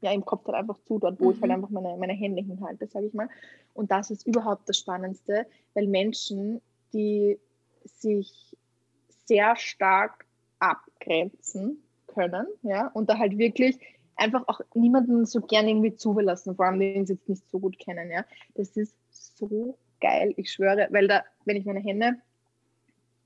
[0.00, 1.30] ja, im Kopf halt einfach zu, dort, wo mhm.
[1.32, 1.56] ich halt mhm.
[1.56, 3.28] einfach meine, meine Hände hinhalte, sage ich mal.
[3.74, 6.60] Und das ist überhaupt das Spannendste, weil Menschen,
[6.92, 7.38] die
[7.84, 8.56] sich
[9.24, 10.26] sehr stark
[10.58, 13.78] abgrenzen können, ja, und da halt wirklich
[14.16, 17.78] einfach auch niemanden so gern irgendwie zulassen, vor allem den sie jetzt nicht so gut
[17.78, 18.24] kennen, ja.
[18.54, 18.94] Das ist
[19.38, 22.16] so geil, ich schwöre, weil da, wenn ich meine Hände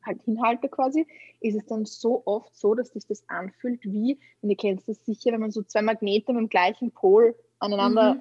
[0.07, 1.07] halt hinhalte quasi,
[1.41, 5.05] ist es dann so oft so, dass sich das anfühlt wie, und ihr kennt das
[5.05, 8.15] sicher, wenn man so zwei Magnete mit dem gleichen Pol aneinander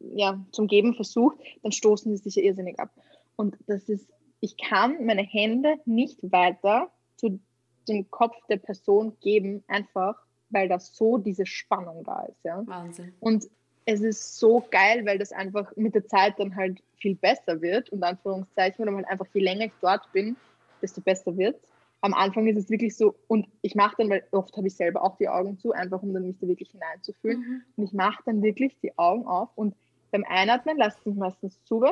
[0.00, 0.18] mhm.
[0.18, 2.90] ja, zum Geben versucht, dann stoßen sie sich ja irrsinnig ab.
[3.36, 4.08] Und das ist
[4.40, 7.40] ich kann meine Hände nicht weiter zu
[7.88, 10.16] dem Kopf der Person geben, einfach
[10.50, 12.44] weil da so diese Spannung da ist.
[12.44, 12.62] Ja?
[12.66, 13.12] Wahnsinn.
[13.18, 13.48] Und
[13.84, 17.90] es ist so geil, weil das einfach mit der Zeit dann halt viel besser wird
[17.90, 20.36] und Anführungszeichen, oder halt einfach je länger ich dort bin,
[20.82, 21.60] desto besser wird.
[22.02, 25.02] Am Anfang ist es wirklich so, und ich mache dann, weil oft habe ich selber
[25.02, 27.38] auch die Augen zu, einfach um dann mich da wirklich hineinzufühlen.
[27.38, 27.62] Mhm.
[27.76, 29.74] Und ich mache dann wirklich die Augen auf und
[30.12, 31.84] beim Einatmen lasse ich mich meistens zu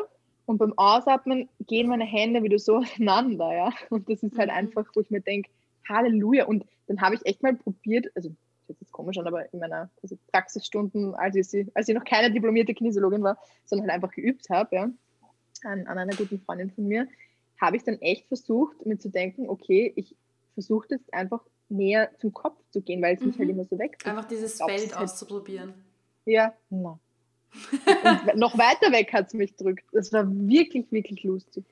[0.47, 3.73] und beim Ausatmen gehen meine Hände wieder so auseinander, ja.
[3.91, 4.57] Und das ist halt mhm.
[4.57, 5.51] einfach, wo ich mir denke,
[5.89, 6.47] Halleluja.
[6.47, 8.31] Und dann habe ich echt mal probiert, also
[8.69, 12.33] das jetzt komisch an, aber in meiner also Praxisstunden, als ich, als ich noch keine
[12.33, 14.91] diplomierte Kinesiologin war, sondern halt einfach geübt habe, ja,
[15.65, 17.09] an, an einer guten Freundin von mir,
[17.61, 20.17] habe ich dann echt versucht, mir zu denken, okay, ich
[20.55, 23.29] versuche jetzt einfach näher zum Kopf zu gehen, weil es mhm.
[23.29, 23.55] mich halt mhm.
[23.55, 23.99] immer so weg.
[24.05, 25.75] Einfach dieses Feld auszuprobieren.
[26.27, 26.99] Ja, na,
[28.33, 29.85] und noch weiter weg hat es mich drückt.
[29.93, 31.65] Das war wirklich, wirklich lustig.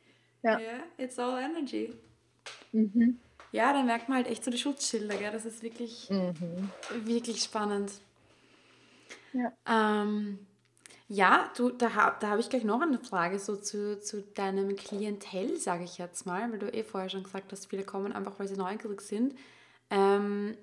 [0.42, 1.92] Ja, yeah, it's all energy.
[2.72, 3.18] Mhm.
[3.52, 5.30] Ja, da merkt man halt echt so die Schutzschilder, gell?
[5.30, 6.70] Das ist wirklich, mhm.
[7.04, 7.92] wirklich spannend.
[9.32, 9.52] Ja.
[9.66, 10.38] Ähm,
[11.12, 15.58] ja, du, da, da habe ich gleich noch eine Frage so zu, zu deinem Klientel,
[15.58, 18.48] sage ich jetzt mal, weil du eh vorher schon gesagt hast, viele kommen einfach, weil
[18.48, 19.34] sie neugierig sind.
[19.90, 20.56] Ähm,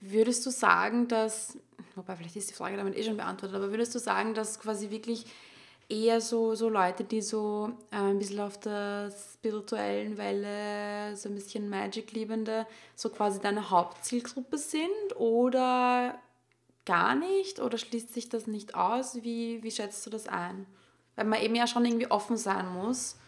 [0.00, 1.58] würdest du sagen, dass
[1.96, 4.90] wobei vielleicht ist die Frage damit eh schon beantwortet, aber würdest du sagen, dass quasi
[4.90, 5.26] wirklich
[5.88, 11.34] eher so, so Leute, die so äh, ein bisschen auf der spirituellen Welle, so ein
[11.34, 16.16] bisschen Magic-Liebende, so quasi deine Hauptzielgruppe sind oder
[16.84, 17.60] gar nicht?
[17.60, 19.22] Oder schließt sich das nicht aus?
[19.22, 20.66] Wie, wie schätzt du das ein?
[21.16, 23.18] Weil man eben ja schon irgendwie offen sein muss.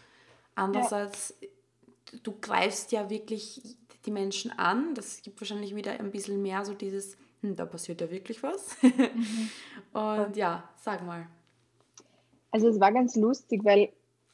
[0.55, 2.19] Andererseits, ja.
[2.23, 4.93] du greifst ja wirklich die Menschen an.
[4.95, 8.81] Das gibt wahrscheinlich wieder ein bisschen mehr so dieses hm, da passiert ja wirklich was.
[8.81, 9.49] Mhm.
[9.93, 11.27] Und ja, sag mal.
[12.51, 13.89] Also es war ganz lustig, weil,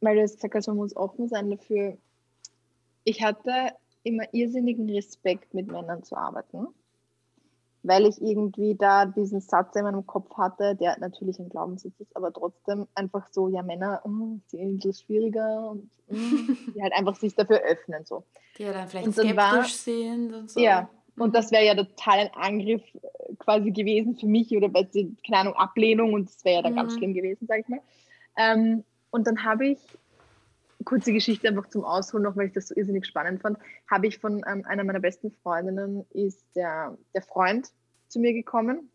[0.00, 1.96] weil du jetzt gesagt hast, man muss offen sein dafür.
[3.04, 3.72] Ich hatte
[4.02, 6.66] immer irrsinnigen Respekt, mit Männern zu arbeiten,
[7.84, 12.16] weil ich irgendwie da diesen Satz in meinem Kopf hatte, der natürlich ein Glaubenssitz ist,
[12.16, 16.14] aber trotzdem einfach so, ja, Männer oh, sind ein bisschen schwieriger und oh,
[16.74, 18.04] die halt einfach sich dafür öffnen.
[18.06, 18.24] So.
[18.56, 20.60] Die ja dann vielleicht und skeptisch war, sind und so.
[20.60, 25.40] Ja, und das wäre ja total ein Angriff äh, quasi gewesen für mich oder keine
[25.40, 26.76] Ahnung, Ablehnung und das wäre ja dann mhm.
[26.76, 27.80] ganz schlimm gewesen, sage ich mal.
[28.36, 29.78] Ähm, und dann habe ich
[30.84, 33.58] kurze Geschichte einfach zum Ausholen noch, weil ich das so irrsinnig spannend fand,
[33.90, 37.70] habe ich von ähm, einer meiner besten Freundinnen, ist der, der Freund
[38.08, 38.90] zu mir gekommen,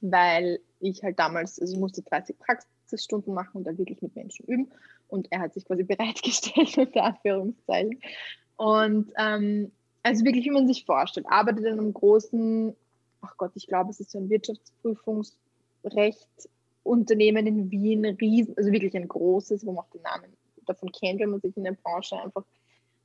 [0.00, 4.46] weil ich halt damals, also ich musste 30 Praxisstunden machen und dann wirklich mit Menschen
[4.46, 4.70] üben
[5.08, 8.00] und er hat sich quasi bereitgestellt, unter Anführungszeichen.
[8.56, 12.74] Und ähm, also wirklich, wie man sich vorstellt, arbeitet in einem großen,
[13.20, 16.28] ach Gott, ich glaube, es ist so ein Wirtschaftsprüfungsrecht
[16.82, 20.32] Unternehmen in Wien, riesen, also wirklich ein großes, wo man auch den Namen
[20.70, 22.44] davon kennt, wenn man sich in der Branche einfach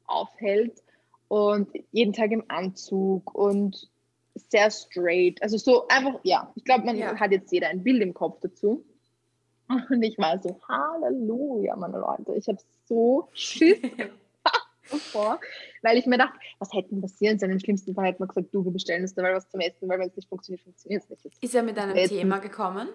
[0.06, 0.84] aufhält
[1.28, 3.90] und jeden Tag im Anzug und
[4.36, 5.42] sehr straight.
[5.42, 7.18] Also so einfach, ja, ich glaube, man ja.
[7.20, 8.86] hat jetzt jeder ein Bild im Kopf dazu.
[9.90, 13.80] Und ich war so, Halleluja, meine Leute, ich habe so Schiss
[14.84, 15.40] vor,
[15.82, 17.54] weil ich mir dachte, was hätte denn passieren sollen?
[17.54, 19.98] Im schlimmsten Fall hätte man gesagt, du, wir bestellen uns dabei was zum Essen, weil
[19.98, 21.44] wenn es nicht funktioniert, funktioniert es nicht.
[21.44, 22.90] Ist er mit einem Thema gekommen?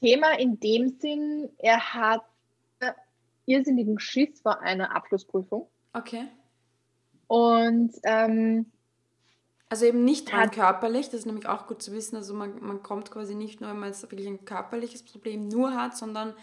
[0.00, 2.22] Thema in dem Sinn, er hat
[3.48, 5.68] irrsinnigen Schiss vor einer Abschlussprüfung.
[5.92, 6.24] Okay.
[7.26, 8.66] Und ähm,
[9.68, 12.16] also eben nicht rein körperlich, das ist nämlich auch gut zu wissen.
[12.16, 15.74] Also man, man kommt quasi nicht nur, wenn man jetzt wirklich ein körperliches Problem nur
[15.74, 16.34] hat, sondern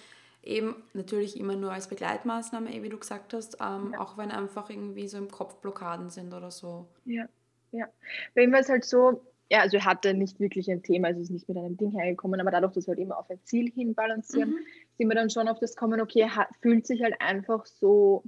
[0.43, 3.99] eben natürlich immer nur als Begleitmaßnahme, wie du gesagt hast, ähm, ja.
[3.99, 6.87] auch wenn einfach irgendwie so im Kopf Blockaden sind oder so.
[7.05, 7.25] Ja,
[7.71, 7.87] ja.
[8.35, 11.21] Bei ihm war es halt so, ja, also er hatte nicht wirklich ein Thema, also
[11.21, 13.71] ist nicht mit einem Ding hergekommen, aber dadurch, dass wir halt immer auf ein Ziel
[13.71, 14.59] hinbalancieren, mhm.
[14.97, 18.23] Sind wir dann schon auf das kommen, okay, er fühlt sich halt einfach so,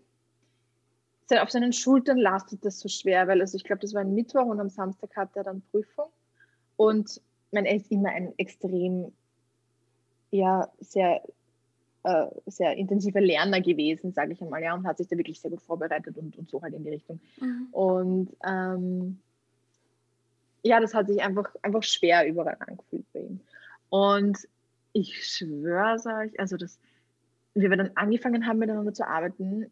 [1.29, 4.45] auf seinen Schultern lastet das so schwer, weil also ich glaube, das war ein Mittwoch
[4.45, 6.07] und am Samstag hatte er dann Prüfung
[6.77, 9.11] und er ist immer ein extrem,
[10.31, 11.21] ja, sehr,
[12.03, 15.51] äh, sehr intensiver Lerner gewesen, sage ich einmal, ja, und hat sich da wirklich sehr
[15.51, 17.19] gut vorbereitet und, und so halt in die Richtung.
[17.39, 17.67] Mhm.
[17.71, 19.19] Und ähm,
[20.63, 23.39] ja, das hat sich einfach, einfach schwer überall angefühlt bei ihm.
[23.89, 24.37] Und
[24.97, 26.79] ich schwöre euch, also das,
[27.53, 29.69] wir dann angefangen haben, miteinander zu arbeiten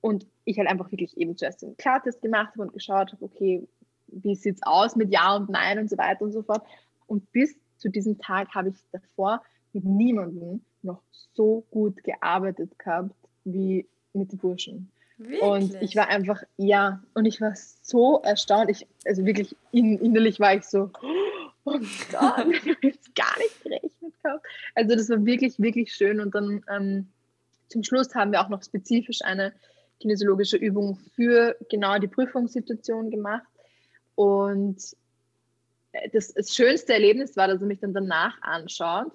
[0.00, 3.66] und ich halt einfach wirklich eben zuerst den Klartest gemacht habe und geschaut habe, okay,
[4.08, 6.62] wie sieht es aus mit Ja und Nein und so weiter und so fort.
[7.06, 11.02] Und bis zu diesem Tag habe ich davor mit niemandem noch
[11.32, 14.92] so gut gearbeitet gehabt wie mit den Burschen.
[15.16, 15.40] Wirklich?
[15.42, 18.70] Und ich war einfach, ja, und ich war so erstaunt.
[18.70, 20.90] Ich, also wirklich in, innerlich war ich so,
[21.64, 21.78] oh
[22.10, 24.46] Gott, ich habe jetzt gar nicht gerechnet gehabt.
[24.74, 26.20] Also das war wirklich, wirklich schön.
[26.20, 27.08] Und dann ähm,
[27.68, 29.52] zum Schluss haben wir auch noch spezifisch eine
[30.00, 33.46] kinesiologische Übung für genau die Prüfungssituation gemacht.
[34.14, 34.76] Und
[36.12, 39.12] das, das schönste Erlebnis war, dass er mich dann danach anschaut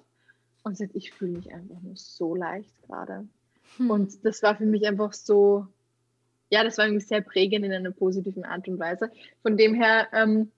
[0.62, 3.26] und sagt, ich fühle mich einfach nur so leicht gerade.
[3.76, 3.90] Hm.
[3.90, 5.66] Und das war für mich einfach so,
[6.50, 9.10] ja, das war irgendwie sehr prägend in einer positiven Art und Weise.
[9.42, 10.50] Von dem her, ähm,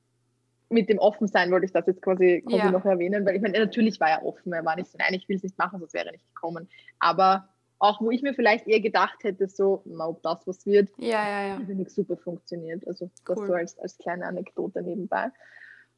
[0.72, 2.70] mit dem Offensein wollte ich das jetzt quasi, quasi ja.
[2.70, 5.28] noch erwähnen, weil ich meine, natürlich war er offen, er war nicht so, nein, ich
[5.28, 6.68] will es nicht machen, sonst wäre er nicht gekommen.
[6.98, 10.90] Aber auch wo ich mir vielleicht eher gedacht hätte, so, na, ob das was wird,
[10.98, 11.56] ja, ja, ja.
[11.66, 12.86] finde ich super funktioniert.
[12.86, 13.46] Also das cool.
[13.46, 15.30] so als, als kleine Anekdote nebenbei.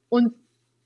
[0.09, 0.35] Und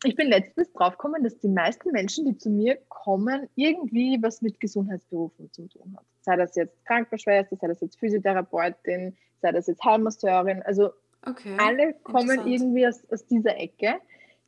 [0.04, 4.42] ich bin letztens drauf gekommen, dass die meisten Menschen, die zu mir kommen, irgendwie was
[4.42, 6.06] mit Gesundheitsberufen zu tun haben.
[6.20, 10.62] Sei das jetzt Krankenschwester, sei das jetzt Physiotherapeutin, sei das jetzt Heilmasseurin.
[10.62, 10.90] Also
[11.24, 11.56] okay.
[11.58, 14.00] alle kommen irgendwie aus, aus dieser Ecke.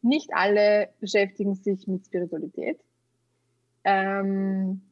[0.02, 2.80] Nicht alle beschäftigen sich mit Spiritualität.
[3.84, 4.82] Ähm,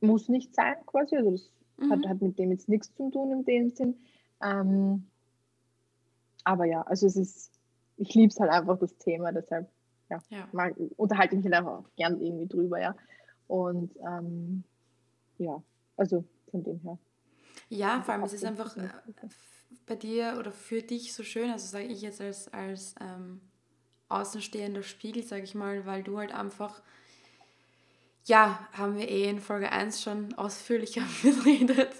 [0.00, 1.16] muss nicht sein, quasi.
[1.16, 1.90] Also das mhm.
[1.90, 3.96] hat, hat mit dem jetzt nichts zu tun in dem Sinn.
[4.42, 5.06] Ähm,
[6.44, 7.60] aber ja, also es ist
[8.00, 9.68] ich liebe es halt einfach, das Thema, deshalb
[10.08, 10.48] ja, ja.
[10.52, 12.96] Mal, unterhalte ich mich halt auch gern irgendwie drüber, ja.
[13.46, 14.64] Und ähm,
[15.38, 15.62] ja,
[15.96, 16.98] also von dem her.
[17.70, 18.88] Ja, vor allem es ist einfach äh,
[19.86, 23.40] bei dir oder für dich so schön, also sage ich jetzt als, als ähm,
[24.08, 26.82] außenstehender Spiegel, sage ich mal, weil du halt einfach
[28.26, 31.90] ja, haben wir eh in Folge 1 schon ausführlicher geredet.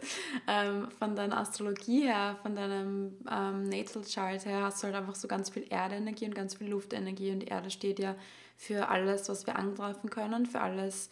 [0.46, 5.14] Ähm, von deiner Astrologie her, von deinem ähm, Natal Chart her, hast du halt einfach
[5.14, 7.32] so ganz viel Erdenergie und ganz viel Luftenergie.
[7.32, 8.16] Und die Erde steht ja
[8.56, 11.10] für alles, was wir angreifen können, für alles,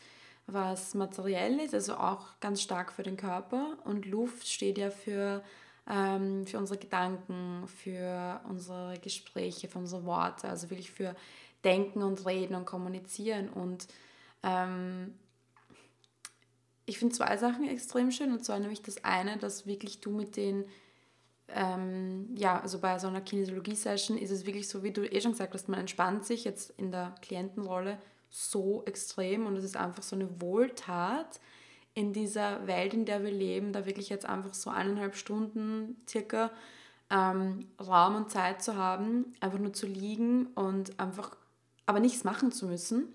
[0.48, 3.76] was materiell ist, also auch ganz stark für den Körper.
[3.84, 5.42] Und Luft steht ja für,
[5.88, 11.14] ähm, für unsere Gedanken, für unsere Gespräche, für unsere Worte, also wirklich für
[11.64, 13.50] Denken und Reden und Kommunizieren.
[13.50, 13.88] Und
[14.42, 15.14] ähm,
[16.86, 20.36] ich finde zwei Sachen extrem schön und zwar nämlich das eine, dass wirklich du mit
[20.36, 20.64] den,
[21.48, 25.32] ähm, ja, also bei so einer Kinesiologie-Session ist es wirklich so, wie du eh schon
[25.32, 27.98] gesagt hast, man entspannt sich jetzt in der Klientenrolle
[28.30, 31.40] so extrem und es ist einfach so eine Wohltat
[31.94, 36.50] in dieser Welt, in der wir leben, da wirklich jetzt einfach so eineinhalb Stunden circa
[37.10, 41.36] ähm, Raum und Zeit zu haben, einfach nur zu liegen und einfach
[41.86, 43.08] aber nichts machen zu müssen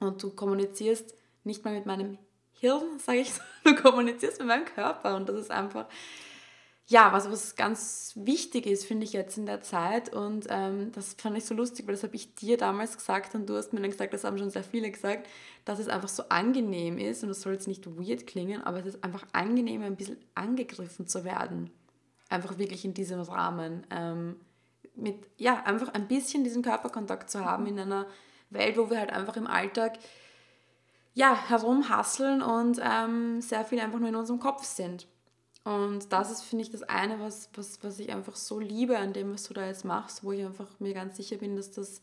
[0.00, 1.14] und du kommunizierst
[1.44, 2.18] nicht mal mit meinem
[2.52, 3.42] Hirn, sage ich so.
[3.64, 5.86] Du kommunizierst mit meinem Körper und das ist einfach,
[6.90, 10.14] ja, was, was ganz wichtig ist, finde ich jetzt in der Zeit.
[10.14, 13.46] Und ähm, das fand ich so lustig, weil das habe ich dir damals gesagt und
[13.46, 15.28] du hast mir dann gesagt, das haben schon sehr viele gesagt,
[15.66, 18.86] dass es einfach so angenehm ist und das soll jetzt nicht weird klingen, aber es
[18.86, 21.70] ist einfach angenehm, ein bisschen angegriffen zu werden.
[22.30, 23.86] Einfach wirklich in diesem Rahmen.
[23.90, 24.36] Ähm,
[24.94, 28.06] mit, ja, einfach ein bisschen diesen Körperkontakt zu haben in einer
[28.48, 29.98] Welt, wo wir halt einfach im Alltag
[31.12, 35.06] ja, herumhasseln und ähm, sehr viel einfach nur in unserem Kopf sind.
[35.68, 39.12] Und das ist, finde ich, das eine, was, was, was ich einfach so liebe an
[39.12, 42.00] dem, was du da jetzt machst, wo ich einfach mir ganz sicher bin, dass das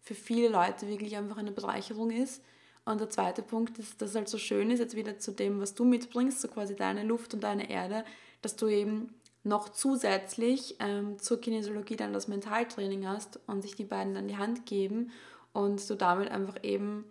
[0.00, 2.42] für viele Leute wirklich einfach eine Bereicherung ist.
[2.86, 5.60] Und der zweite Punkt ist, dass es halt so schön ist, jetzt wieder zu dem,
[5.60, 8.06] was du mitbringst, so quasi deine Luft und deine Erde,
[8.40, 9.12] dass du eben
[9.44, 14.38] noch zusätzlich ähm, zur Kinesiologie dann das Mentaltraining hast und sich die beiden an die
[14.38, 15.10] Hand geben
[15.52, 17.04] und du damit einfach eben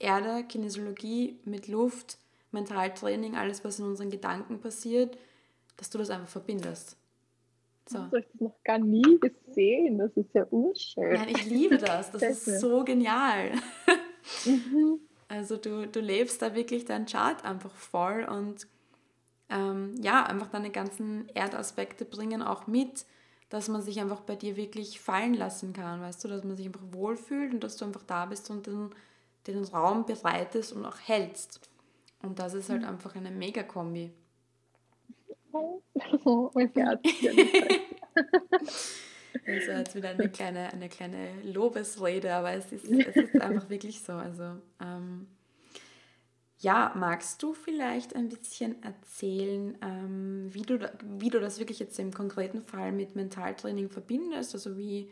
[0.00, 2.18] Erde, Kinesiologie mit Luft,
[2.50, 5.16] Mentaltraining, alles, was in unseren Gedanken passiert,
[5.76, 6.96] dass du das einfach verbindest.
[7.88, 7.98] So.
[7.98, 9.98] Das habe ich noch gar nie gesehen.
[9.98, 11.14] Das ist ja urschön.
[11.14, 12.10] Nein, ich liebe das.
[12.10, 13.52] Das ist so genial.
[14.44, 15.00] Mhm.
[15.28, 18.66] Also du, du lebst da wirklich deinen Chart einfach voll und
[19.48, 23.06] ähm, ja, einfach deine ganzen Erdaspekte bringen auch mit,
[23.48, 26.66] dass man sich einfach bei dir wirklich fallen lassen kann, weißt du, dass man sich
[26.66, 28.90] einfach wohlfühlt und dass du einfach da bist und den,
[29.46, 31.60] den Raum bereitest und auch hältst.
[32.22, 32.88] Und das ist halt mhm.
[32.88, 34.10] einfach eine Mega-Kombi.
[36.24, 37.00] Oh, mein Herz.
[39.46, 44.00] Also jetzt wieder eine kleine, eine kleine Lobesrede, aber es ist, es ist einfach wirklich
[44.02, 44.12] so.
[44.12, 44.44] Also
[44.80, 45.28] ähm,
[46.58, 50.78] ja, magst du vielleicht ein bisschen erzählen, ähm, wie, du,
[51.18, 54.54] wie du das wirklich jetzt im konkreten Fall mit Mentaltraining verbindest?
[54.54, 55.10] Also wie,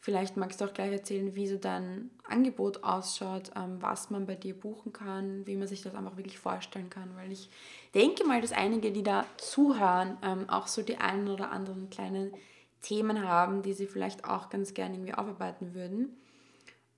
[0.00, 4.36] Vielleicht magst du auch gleich erzählen, wie so dein Angebot ausschaut, ähm, was man bei
[4.36, 7.50] dir buchen kann, wie man sich das einfach wirklich vorstellen kann, weil ich
[7.94, 12.32] denke mal, dass einige, die da zuhören, ähm, auch so die einen oder anderen kleinen
[12.80, 16.16] Themen haben, die sie vielleicht auch ganz gerne irgendwie aufarbeiten würden.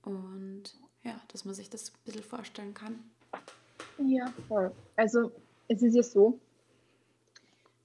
[0.03, 0.63] Und
[1.03, 2.99] ja, dass man sich das ein bisschen vorstellen kann.
[3.97, 4.71] Ja, voll.
[4.95, 5.31] Also
[5.67, 6.39] es ist ja so,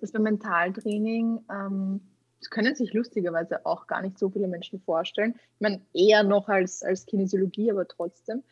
[0.01, 2.01] dass beim Mentaltraining ähm,
[2.41, 5.35] das können sich lustigerweise auch gar nicht so viele Menschen vorstellen.
[5.37, 8.43] Ich meine, eher noch als, als Kinesiologie, aber trotzdem.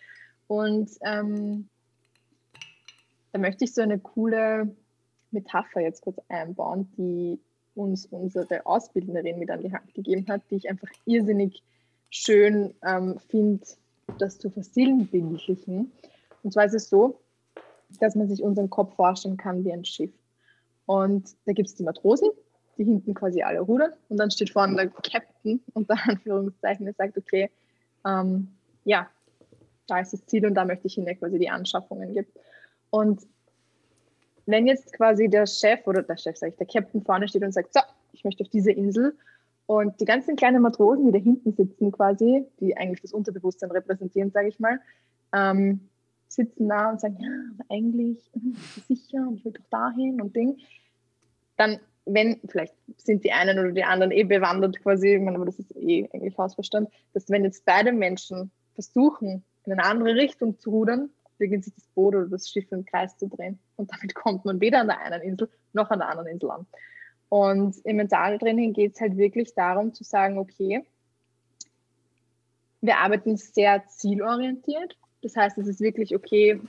[0.47, 1.69] Und ähm,
[3.33, 4.75] da möchte ich so eine coole
[5.31, 7.41] Metapher jetzt kurz einbauen, die
[7.75, 11.63] uns unsere Ausbilderin mit an die Hand gegeben hat, die ich einfach irrsinnig
[12.11, 13.67] schön ähm, finde,
[14.19, 15.91] das zu versinnbildlichen.
[16.43, 17.19] Und zwar ist es so,
[18.01, 20.13] dass man sich unseren Kopf vorstellen kann wie ein Schiff.
[20.87, 22.31] Und da gibt es die Matrosen,
[22.79, 27.17] die hinten quasi alle rudern und dann steht vorne der Captain unter Anführungszeichen, der sagt,
[27.17, 27.51] okay,
[28.07, 28.49] ähm,
[28.85, 29.09] ja,
[29.87, 32.39] da ist das Ziel und da möchte ich hin, der quasi die Anschaffungen gibt.
[32.91, 33.23] Und
[34.47, 37.53] wenn jetzt quasi der Chef oder der Chef, sage ich, der Captain vorne steht und
[37.53, 37.81] sagt, so,
[38.13, 39.17] ich möchte auf diese Insel
[39.67, 44.31] und die ganzen kleinen Matrosen, die da hinten sitzen quasi, die eigentlich das Unterbewusstsein repräsentieren,
[44.31, 44.81] sage ich mal,
[45.33, 45.89] ähm,
[46.29, 48.31] sitzen da und sagen, ja, aber eigentlich,
[48.89, 50.59] sicher und ich will doch dahin und Ding,
[51.57, 55.47] dann wenn, vielleicht sind die einen oder die anderen eh bewandert quasi, ich meine, aber
[55.47, 60.59] das ist eh eigentlich Hausverstand, dass wenn jetzt beide Menschen versuchen, in eine andere Richtung
[60.59, 63.59] zu rudern, beginnt sich das Boot oder das Schiff im Kreis zu drehen.
[63.77, 66.67] Und damit kommt man weder an der einen Insel noch an der anderen Insel an.
[67.29, 70.85] Und im Mentaltraining geht es halt wirklich darum zu sagen, okay,
[72.81, 74.97] wir arbeiten sehr zielorientiert.
[75.23, 76.61] Das heißt, es ist wirklich okay,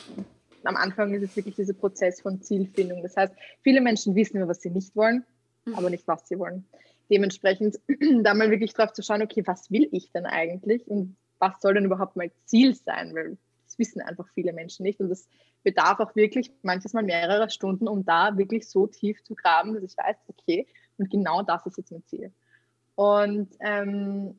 [0.65, 3.01] am Anfang ist es wirklich dieser Prozess von Zielfindung.
[3.03, 5.25] Das heißt, viele Menschen wissen, was sie nicht wollen,
[5.65, 5.75] mhm.
[5.75, 6.65] aber nicht, was sie wollen.
[7.09, 7.79] Dementsprechend
[8.23, 11.73] da mal wirklich drauf zu schauen, okay, was will ich denn eigentlich und was soll
[11.73, 13.13] denn überhaupt mein Ziel sein?
[13.13, 15.27] Weil das wissen einfach viele Menschen nicht und das
[15.63, 19.83] bedarf auch wirklich manches Mal mehrerer Stunden, um da wirklich so tief zu graben, dass
[19.83, 22.31] ich weiß, okay, und genau das ist jetzt mein Ziel.
[22.95, 24.35] Und ähm,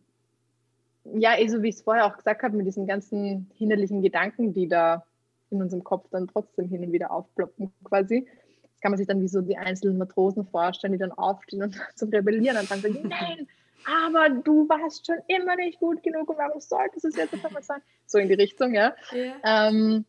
[1.05, 4.55] ja, eh so wie ich es vorher auch gesagt habe, mit diesen ganzen hinderlichen Gedanken,
[4.55, 5.05] die da
[5.51, 8.27] in unserem Kopf dann trotzdem hin und wieder aufploppen quasi.
[8.63, 11.77] Das kann man sich dann wie so die einzelnen Matrosen vorstellen, die dann aufstehen und
[11.95, 13.49] zum Rebellieren anfangen und sagen, nein,
[13.87, 17.51] aber du warst schon immer nicht gut genug und warum solltest du es jetzt einfach
[17.51, 17.81] mal sein?
[18.07, 18.95] So in die Richtung, ja.
[19.13, 19.37] Yeah.
[19.45, 20.05] Ähm,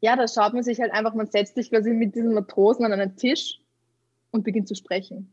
[0.00, 2.92] ja, da schaut man sich halt einfach, man setzt sich quasi mit diesen Matrosen an
[2.92, 3.60] einen Tisch
[4.30, 5.32] und beginnt zu sprechen.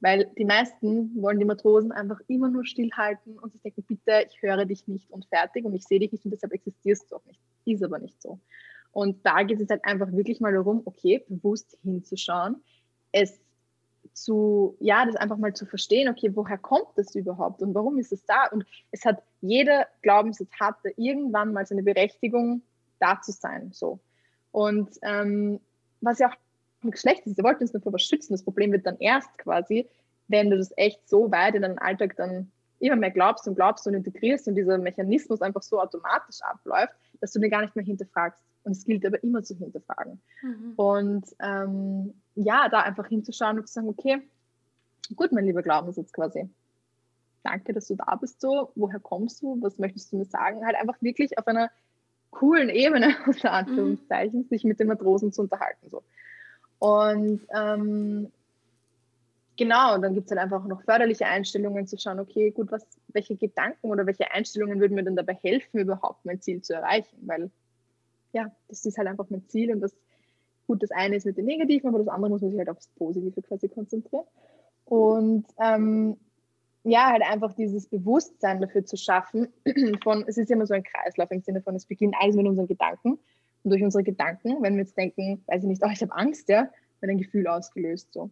[0.00, 4.40] Weil die meisten wollen die Matrosen einfach immer nur stillhalten und sich denken, bitte, ich
[4.40, 7.24] höre dich nicht und fertig und ich sehe dich nicht und deshalb existierst du auch
[7.26, 7.40] nicht.
[7.66, 8.38] Ist aber nicht so.
[8.92, 12.56] Und da geht es halt einfach wirklich mal darum, okay, bewusst hinzuschauen,
[13.12, 13.40] es
[14.12, 18.12] zu, ja, das einfach mal zu verstehen, okay, woher kommt das überhaupt und warum ist
[18.12, 18.46] es da?
[18.50, 22.62] Und es hat, jeder Glaubenssatz hatte irgendwann mal seine Berechtigung,
[22.98, 24.00] da zu sein, so.
[24.52, 25.60] Und ähm,
[26.00, 26.36] was ja auch
[26.82, 28.32] nichts Schlechtes ist, wir wollten uns nur vor was schützen.
[28.32, 29.88] Das Problem wird dann erst quasi,
[30.28, 33.86] wenn du das echt so weit in deinen Alltag dann immer mehr glaubst und glaubst
[33.86, 37.84] und integrierst und dieser Mechanismus einfach so automatisch abläuft, dass du den gar nicht mehr
[37.84, 38.42] hinterfragst.
[38.62, 40.20] Und es gilt aber immer zu hinterfragen.
[40.42, 40.72] Mhm.
[40.76, 44.22] Und ähm, ja, da einfach hinzuschauen und zu sagen, okay,
[45.16, 46.48] gut, mein lieber Glaubenssatz quasi.
[47.42, 48.70] Danke, dass du da bist so.
[48.74, 49.56] Woher kommst du?
[49.62, 50.64] Was möchtest du mir sagen?
[50.64, 51.70] Halt einfach wirklich auf einer
[52.30, 54.48] coolen Ebene, unter Anführungszeichen, mhm.
[54.48, 55.88] sich mit den Matrosen zu unterhalten.
[55.88, 56.02] So.
[56.80, 58.32] Und ähm,
[59.56, 63.36] genau, dann gibt es halt einfach noch förderliche Einstellungen zu schauen, okay, gut, was, welche
[63.36, 67.16] Gedanken oder welche Einstellungen würden mir denn dabei helfen, überhaupt mein Ziel zu erreichen?
[67.22, 67.50] Weil
[68.32, 69.94] ja, das ist halt einfach mein Ziel und das,
[70.66, 72.88] gut, das eine ist mit dem Negativen, aber das andere muss man sich halt aufs
[72.96, 74.24] Positive quasi konzentrieren.
[74.86, 76.16] Und ähm,
[76.84, 79.48] ja, halt einfach dieses Bewusstsein dafür zu schaffen,
[80.02, 82.66] von, es ist immer so ein Kreislauf im Sinne von, es beginnt alles mit unseren
[82.66, 83.18] Gedanken.
[83.62, 86.48] Und durch unsere Gedanken, wenn wir jetzt denken, weiß ich nicht, oh, ich habe Angst,
[86.48, 88.30] ja, wird ein Gefühl ausgelöst, so.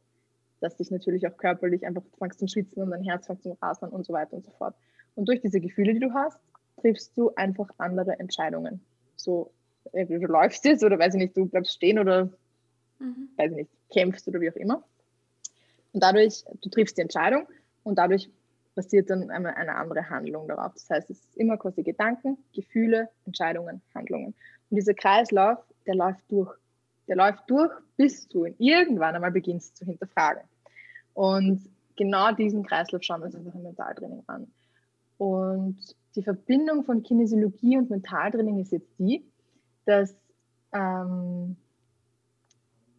[0.61, 3.91] Dass dich natürlich auch körperlich einfach fängst zum Schwitzen und dein Herz fängt zum Rasen
[3.91, 4.75] und so weiter und so fort.
[5.15, 6.41] Und durch diese Gefühle, die du hast,
[6.81, 8.81] triffst du einfach andere Entscheidungen.
[9.17, 9.53] So
[9.93, 12.27] du läufst jetzt oder weiß ich nicht, du bleibst stehen oder
[12.99, 13.29] mhm.
[13.37, 14.83] weiß ich nicht, kämpfst oder wie auch immer.
[15.93, 17.47] Und dadurch, du triffst die Entscheidung
[17.83, 18.31] und dadurch
[18.75, 20.73] passiert dann eine, eine andere Handlung darauf.
[20.75, 24.35] Das heißt, es ist immer quasi Gedanken, Gefühle, Entscheidungen, Handlungen.
[24.71, 26.55] Und dieser Kreislauf, der läuft durch.
[27.07, 30.43] Der läuft durch, bis du ihn irgendwann einmal beginnst zu hinterfragen.
[31.15, 34.47] Und genau diesen Kreislauf schauen wir uns einfach im Mentaltraining an.
[35.17, 35.79] Und
[36.15, 39.25] die Verbindung von Kinesiologie und Mentaltraining ist jetzt die,
[39.85, 40.15] dass
[40.73, 41.57] ähm,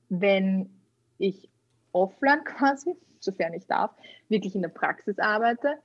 [0.10, 0.70] wenn
[1.18, 1.50] ich
[1.92, 3.92] offline quasi, sofern ich darf,
[4.28, 5.76] wirklich in der Praxis arbeite,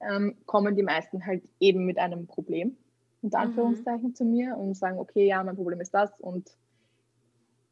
[0.00, 2.76] ähm, kommen die meisten halt eben mit einem Problem,
[3.24, 3.44] unter mhm.
[3.44, 4.14] Anführungszeichen, mhm.
[4.14, 6.56] zu mir und sagen, okay, ja, mein Problem ist das und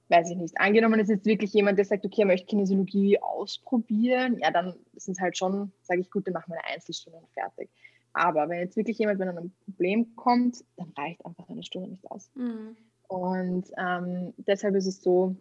[0.09, 0.59] weiß ich nicht.
[0.61, 5.15] Angenommen, es ist wirklich jemand, der sagt, okay, er möchte Kinesiologie ausprobieren, ja, dann sind
[5.15, 7.71] es halt schon, sage ich, gut, dann machen wir eine Einzelstunde und fertig.
[8.13, 12.11] Aber wenn jetzt wirklich jemand mit einem Problem kommt, dann reicht einfach eine Stunde nicht
[12.11, 12.31] aus.
[12.35, 12.77] Mhm.
[13.09, 15.37] Und ähm, deshalb ist es so,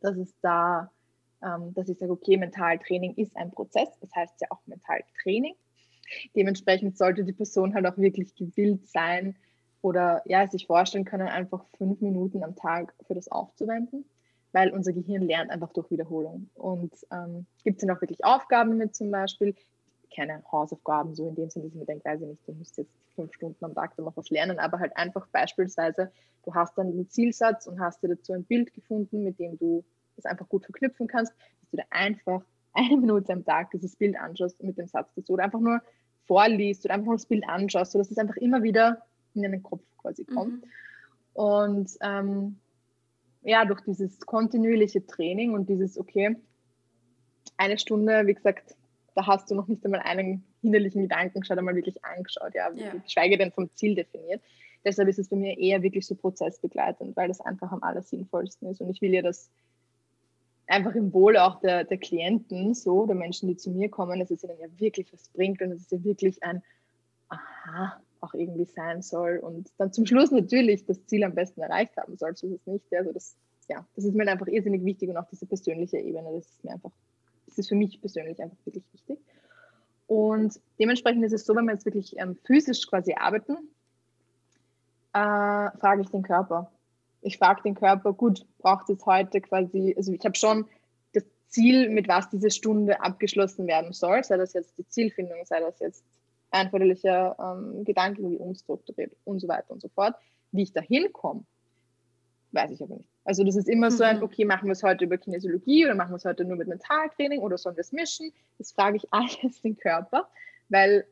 [0.00, 0.90] dass es da,
[1.42, 5.54] ähm, dass ich sage, okay, Mentaltraining ist ein Prozess, das heißt ja auch Mentaltraining.
[6.34, 9.36] Dementsprechend sollte die Person halt auch wirklich gewillt sein
[9.82, 14.04] oder ja, sich vorstellen können, einfach fünf Minuten am Tag für das aufzuwenden,
[14.52, 16.48] weil unser Gehirn lernt einfach durch Wiederholung.
[16.54, 19.54] Und ähm, gibt es dann auch wirklich Aufgaben mit zum Beispiel,
[20.14, 22.78] keine Hausaufgaben, so in dem Sinne, dass ich mir denke, weiß ich nicht, du musst
[22.78, 26.10] jetzt fünf Stunden am Tag dann noch was lernen, aber halt einfach beispielsweise,
[26.44, 29.84] du hast dann den Zielsatz und hast dir dazu ein Bild gefunden, mit dem du
[30.16, 32.42] das einfach gut verknüpfen kannst, dass du dir einfach
[32.78, 35.82] eine Minute am Tag dieses Bild anschaust mit dem Satz dazu oder einfach nur
[36.26, 39.02] vorliest oder einfach nur das Bild anschaust, sodass es einfach immer wieder
[39.34, 40.62] in deinen Kopf quasi kommt.
[40.62, 40.70] Mhm.
[41.34, 42.58] Und ähm,
[43.42, 46.36] ja, durch dieses kontinuierliche Training und dieses, okay,
[47.56, 48.76] eine Stunde, wie gesagt,
[49.14, 52.94] da hast du noch nicht einmal einen hinderlichen Gedanken schon einmal wirklich angeschaut, ja, ja.
[52.94, 54.42] geschweige denn vom Ziel definiert.
[54.84, 58.80] Deshalb ist es bei mir eher wirklich so prozessbegleitend, weil das einfach am allersinnvollsten ist.
[58.80, 59.50] Und ich will ja das
[60.68, 64.30] einfach im Wohle auch der, der Klienten, so, der Menschen, die zu mir kommen, dass
[64.30, 66.62] es ihnen ja wirklich was bringt und dass es ja wirklich ein
[67.28, 71.96] Aha auch irgendwie sein soll und dann zum Schluss natürlich das Ziel am besten erreicht
[71.96, 72.84] haben soll, so ist es nicht.
[72.92, 73.36] Also das,
[73.68, 76.72] ja, das ist mir einfach irrsinnig wichtig und auch diese persönliche Ebene, das ist mir
[76.72, 76.90] einfach
[77.48, 79.18] das ist für mich persönlich einfach wirklich wichtig.
[80.06, 83.56] Und dementsprechend ist es so, wenn wir jetzt wirklich ähm, physisch quasi arbeiten,
[85.12, 86.70] äh, frage ich den Körper.
[87.20, 90.66] Ich frage den Körper, gut, braucht es heute quasi, also ich habe schon
[91.12, 95.60] das Ziel, mit was diese Stunde abgeschlossen werden soll, sei das jetzt die Zielfindung, sei
[95.60, 96.04] das jetzt
[96.50, 100.14] einvernehmlicher ähm, Gedanken wie unstrukturiert und so weiter und so fort.
[100.52, 101.44] Wie ich da hinkomme,
[102.52, 103.08] weiß ich aber nicht.
[103.24, 103.94] Also das ist immer mhm.
[103.94, 104.22] so ein, mhm.
[104.22, 107.40] okay, machen wir es heute über Kinesiologie oder machen wir es heute nur mit Mentaltraining
[107.40, 108.32] oder sollen wir es mischen?
[108.56, 110.28] Das frage ich alles den Körper,
[110.68, 111.04] weil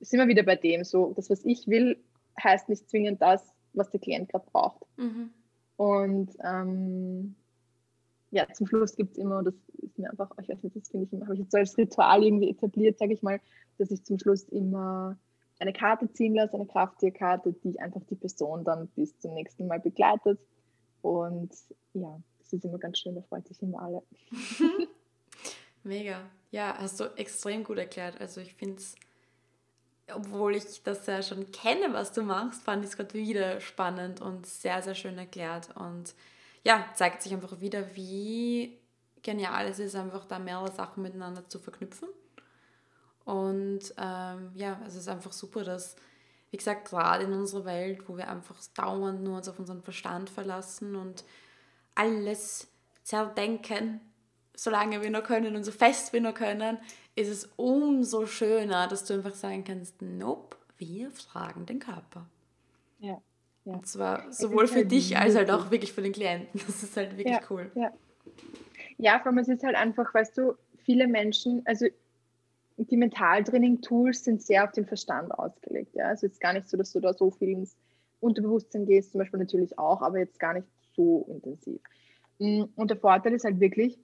[0.00, 1.98] es immer wieder bei dem so, das, was ich will,
[2.42, 4.82] heißt nicht zwingend das, was der Klient gerade braucht.
[4.96, 5.30] Mhm.
[5.76, 7.34] Und ähm,
[8.30, 11.06] ja, zum Schluss gibt es immer, das ist mir einfach, ich weiß nicht, das finde
[11.06, 13.40] ich immer, habe ich jetzt so als Ritual irgendwie etabliert, sage ich mal,
[13.78, 15.16] dass ich zum Schluss immer
[15.60, 19.80] eine Karte ziehen lasse, eine Krafttierkarte, die einfach die Person dann bis zum nächsten Mal
[19.80, 20.40] begleitet
[21.02, 21.52] und
[21.92, 24.02] ja, das ist immer ganz schön, da freut sich immer alle.
[25.84, 26.20] Mega.
[26.50, 28.20] Ja, hast du extrem gut erklärt.
[28.20, 28.94] Also ich finde es,
[30.12, 34.20] obwohl ich das ja schon kenne, was du machst, fand ich es gerade wieder spannend
[34.20, 35.68] und sehr, sehr schön erklärt.
[35.76, 36.14] Und
[36.62, 38.78] ja, zeigt sich einfach wieder, wie
[39.22, 42.08] genial es ist, einfach da mehrere Sachen miteinander zu verknüpfen.
[43.24, 45.96] Und ähm, ja, es ist einfach super, dass
[46.54, 50.30] wie gesagt, gerade in unserer Welt, wo wir einfach dauernd nur uns auf unseren Verstand
[50.30, 51.24] verlassen und
[51.96, 52.68] alles
[53.02, 54.00] zerdenken,
[54.54, 56.78] solange wir noch können und so fest wir noch können,
[57.16, 62.26] ist es umso schöner, dass du einfach sagen kannst, nope, wir fragen den Körper.
[62.98, 63.20] Ja.
[63.64, 63.72] ja.
[63.74, 66.60] Und zwar sowohl für halt dich als halt auch wirklich für den Klienten.
[66.66, 67.70] Das ist halt wirklich ja, cool.
[67.74, 67.92] Ja.
[68.98, 70.54] ja, vor allem es ist halt einfach, weißt du,
[70.84, 71.86] viele Menschen, also
[72.76, 75.94] die Mentaltraining-Tools sind sehr auf den Verstand ausgelegt.
[75.94, 76.08] Ja?
[76.08, 77.76] Also es ist gar nicht so, dass du da so viel ins
[78.20, 81.80] Unterbewusstsein gehst, zum Beispiel natürlich auch, aber jetzt gar nicht so intensiv.
[82.38, 83.98] Mm, und der Vorteil ist halt wirklich,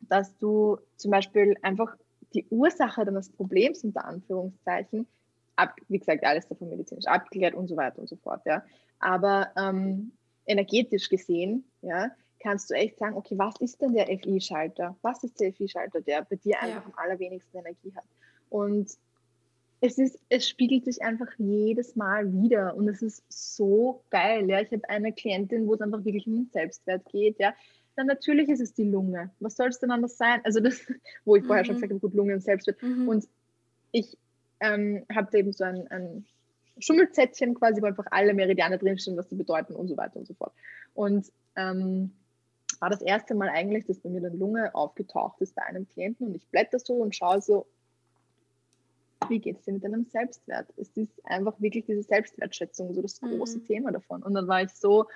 [0.00, 1.96] dass du zum Beispiel einfach
[2.34, 5.06] die Ursache deines Problems unter Anführungszeichen,
[5.56, 8.62] ab, wie gesagt, alles davon medizinisch abgeklärt und so weiter und so fort, ja.
[8.98, 10.12] Aber ähm,
[10.46, 12.10] energetisch gesehen, ja,
[12.40, 14.96] kannst du echt sagen, okay, was ist denn der FI-Schalter?
[15.02, 16.86] Was ist der FI-Schalter, der bei dir einfach ja.
[16.86, 18.04] am allerwenigsten Energie hat?
[18.48, 18.90] Und
[19.80, 24.48] es ist, es spiegelt sich einfach jedes Mal wieder und es ist so geil.
[24.48, 27.38] Ja, ich habe eine Klientin, wo es einfach wirklich um den Selbstwert geht.
[27.38, 27.54] Ja,
[27.94, 29.30] dann natürlich ist es die Lunge.
[29.40, 30.40] Was soll es denn anders sein?
[30.44, 30.80] Also das,
[31.24, 31.80] wo ich vorher schon mhm.
[31.80, 32.82] gesagt habe, gut, Lunge und Selbstwert.
[32.82, 33.08] Mhm.
[33.08, 33.28] Und
[33.92, 34.16] ich
[34.60, 36.26] ähm, habe eben so ein, ein
[36.78, 40.34] Schummelzettchen quasi, wo einfach alle Meridiane drinstehen, was sie bedeuten und so weiter und so
[40.34, 40.52] fort.
[40.94, 42.12] Und ähm,
[42.80, 46.26] war das erste Mal eigentlich, dass bei mir dann Lunge aufgetaucht ist bei einem Klienten
[46.26, 47.66] und ich blätter so und schaue so,
[49.28, 50.68] wie geht es dir mit deinem Selbstwert?
[50.76, 53.64] Es ist einfach wirklich diese Selbstwertschätzung, so das große mhm.
[53.66, 54.22] Thema davon.
[54.22, 55.06] Und dann war ich so,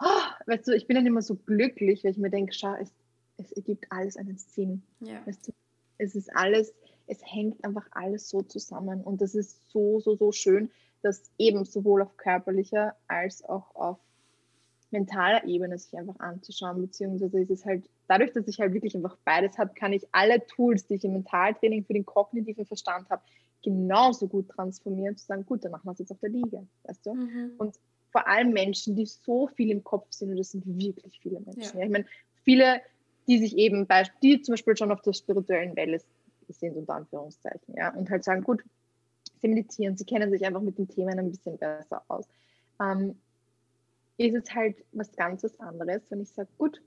[0.00, 2.92] oh, weißt du, ich bin dann immer so glücklich, weil ich mir denke, schau, es,
[3.36, 4.82] es ergibt alles einen Sinn.
[5.00, 5.26] Ja.
[5.26, 5.52] Weißt du,
[5.98, 6.72] es ist alles,
[7.06, 9.02] es hängt einfach alles so zusammen.
[9.02, 10.70] Und das ist so, so, so schön,
[11.02, 13.98] dass eben sowohl auf körperlicher als auch auf
[14.94, 19.16] mentaler Ebene sich einfach anzuschauen, beziehungsweise ist es halt dadurch, dass ich halt wirklich einfach
[19.24, 23.22] beides habe, kann ich alle Tools, die ich im Mentaltraining für den kognitiven Verstand habe,
[23.62, 27.06] genauso gut transformieren, zu sagen, gut, dann machen wir es jetzt auf der Liege, weißt
[27.06, 27.14] du?
[27.14, 27.52] Mhm.
[27.58, 27.76] Und
[28.10, 31.62] vor allem Menschen, die so viel im Kopf sind, und das sind wirklich viele Menschen.
[31.62, 31.80] Ja.
[31.80, 32.06] Ja, ich meine,
[32.44, 32.80] viele,
[33.26, 36.00] die sich eben, bei, die zum Beispiel schon auf der spirituellen Welle
[36.48, 38.62] sind, unter Anführungszeichen, ja, und halt sagen, gut,
[39.40, 42.28] sie meditieren, sie kennen sich einfach mit den Themen ein bisschen besser aus.
[42.80, 43.16] Ähm,
[44.16, 46.80] ist es halt was ganz was anderes, wenn ich sage, gut,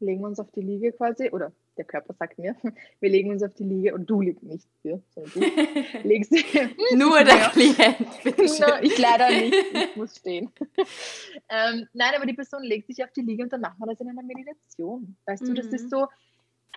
[0.00, 2.56] legen wir uns auf die Liege quasi, oder der Körper sagt mir,
[3.00, 5.40] wir legen uns auf die Liege und du liegst nicht für, sondern du
[6.08, 6.32] legst
[6.94, 7.50] Nur der.
[7.50, 8.44] Klient, bitte
[8.82, 10.50] Ich leider nicht, ich muss stehen.
[11.48, 14.00] ähm, nein, aber die Person legt sich auf die Liege und dann machen wir das
[14.00, 15.16] in einer Meditation.
[15.26, 15.46] Weißt mhm.
[15.46, 15.88] du, das ist mhm.
[15.88, 16.06] so,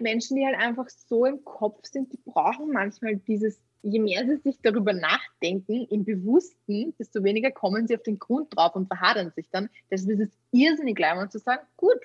[0.02, 4.38] Menschen, die halt einfach so im Kopf sind, die brauchen manchmal dieses je mehr sie
[4.38, 9.32] sich darüber nachdenken, im Bewussten, desto weniger kommen sie auf den Grund drauf und verhadern
[9.36, 9.70] sich dann.
[9.90, 12.00] Deshalb ist es irrsinnig leicht, zu sagen, gut,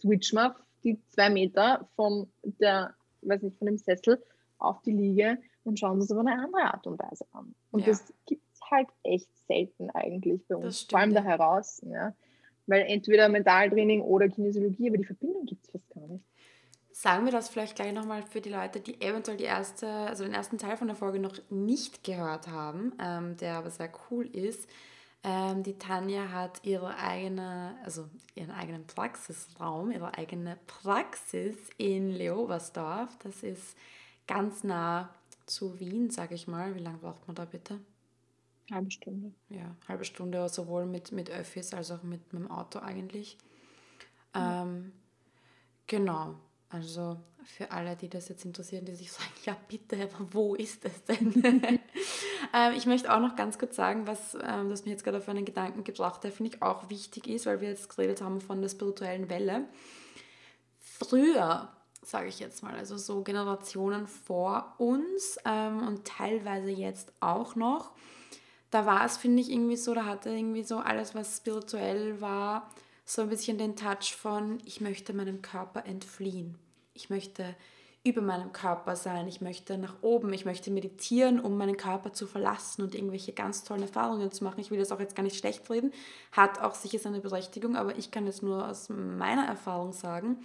[0.00, 4.22] switch mal die zwei Meter von der, weiß nicht, von dem Sessel
[4.58, 7.54] auf die Liege und schauen uns auf eine andere Art und Weise an.
[7.70, 7.86] Und ja.
[7.86, 11.82] das gibt es halt echt selten eigentlich bei uns, vor allem da heraus.
[11.86, 12.14] Ja?
[12.66, 16.24] Weil entweder Mentaltraining oder Kinesiologie, aber die Verbindung gibt es fast gar nicht.
[16.92, 20.34] Sagen wir das vielleicht gleich nochmal für die Leute, die eventuell die erste, also den
[20.34, 24.68] ersten Teil von der Folge noch nicht gehört haben, ähm, der aber sehr cool ist.
[25.24, 33.16] Ähm, die Tanja hat ihre eigene, also ihren eigenen Praxisraum, ihre eigene Praxis in Leobersdorf.
[33.22, 33.76] Das ist
[34.26, 35.08] ganz nah
[35.46, 36.74] zu Wien, sage ich mal.
[36.74, 37.80] Wie lange braucht man da bitte?
[38.70, 39.32] Halbe Stunde.
[39.48, 43.36] Ja, halbe Stunde, sowohl mit, mit Öffis als auch mit, mit dem Auto eigentlich.
[44.34, 44.40] Mhm.
[44.40, 44.92] Ähm,
[45.86, 46.36] genau.
[46.72, 50.84] Also für alle, die das jetzt interessieren, die sich sagen, ja bitte, aber wo ist
[50.84, 51.42] es denn?
[52.54, 55.28] ähm, ich möchte auch noch ganz kurz sagen, was ähm, das mir jetzt gerade auf
[55.28, 58.62] einen Gedanken gebracht hat, finde ich auch wichtig ist, weil wir jetzt geredet haben von
[58.62, 59.66] der spirituellen Welle.
[60.78, 61.68] Früher,
[62.02, 67.92] sage ich jetzt mal, also so Generationen vor uns ähm, und teilweise jetzt auch noch,
[68.70, 72.70] da war es, finde ich, irgendwie so, da hatte irgendwie so alles, was spirituell war,
[73.04, 76.56] so ein bisschen den Touch von, ich möchte meinem Körper entfliehen.
[76.94, 77.54] Ich möchte
[78.04, 82.26] über meinem Körper sein, ich möchte nach oben, ich möchte meditieren, um meinen Körper zu
[82.26, 84.58] verlassen und irgendwelche ganz tollen Erfahrungen zu machen.
[84.60, 85.92] Ich will das auch jetzt gar nicht schlecht reden,
[86.32, 90.38] hat auch sicher seine Berechtigung, aber ich kann jetzt nur aus meiner Erfahrung sagen,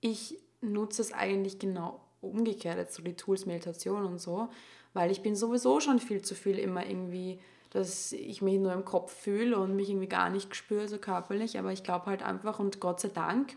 [0.00, 4.48] ich nutze es eigentlich genau umgekehrt, so die Tools Meditation und so,
[4.94, 7.40] weil ich bin sowieso schon viel zu viel immer irgendwie
[7.72, 11.58] dass ich mich nur im Kopf fühle und mich irgendwie gar nicht spüre, so körperlich.
[11.58, 13.56] Aber ich glaube halt einfach, und Gott sei Dank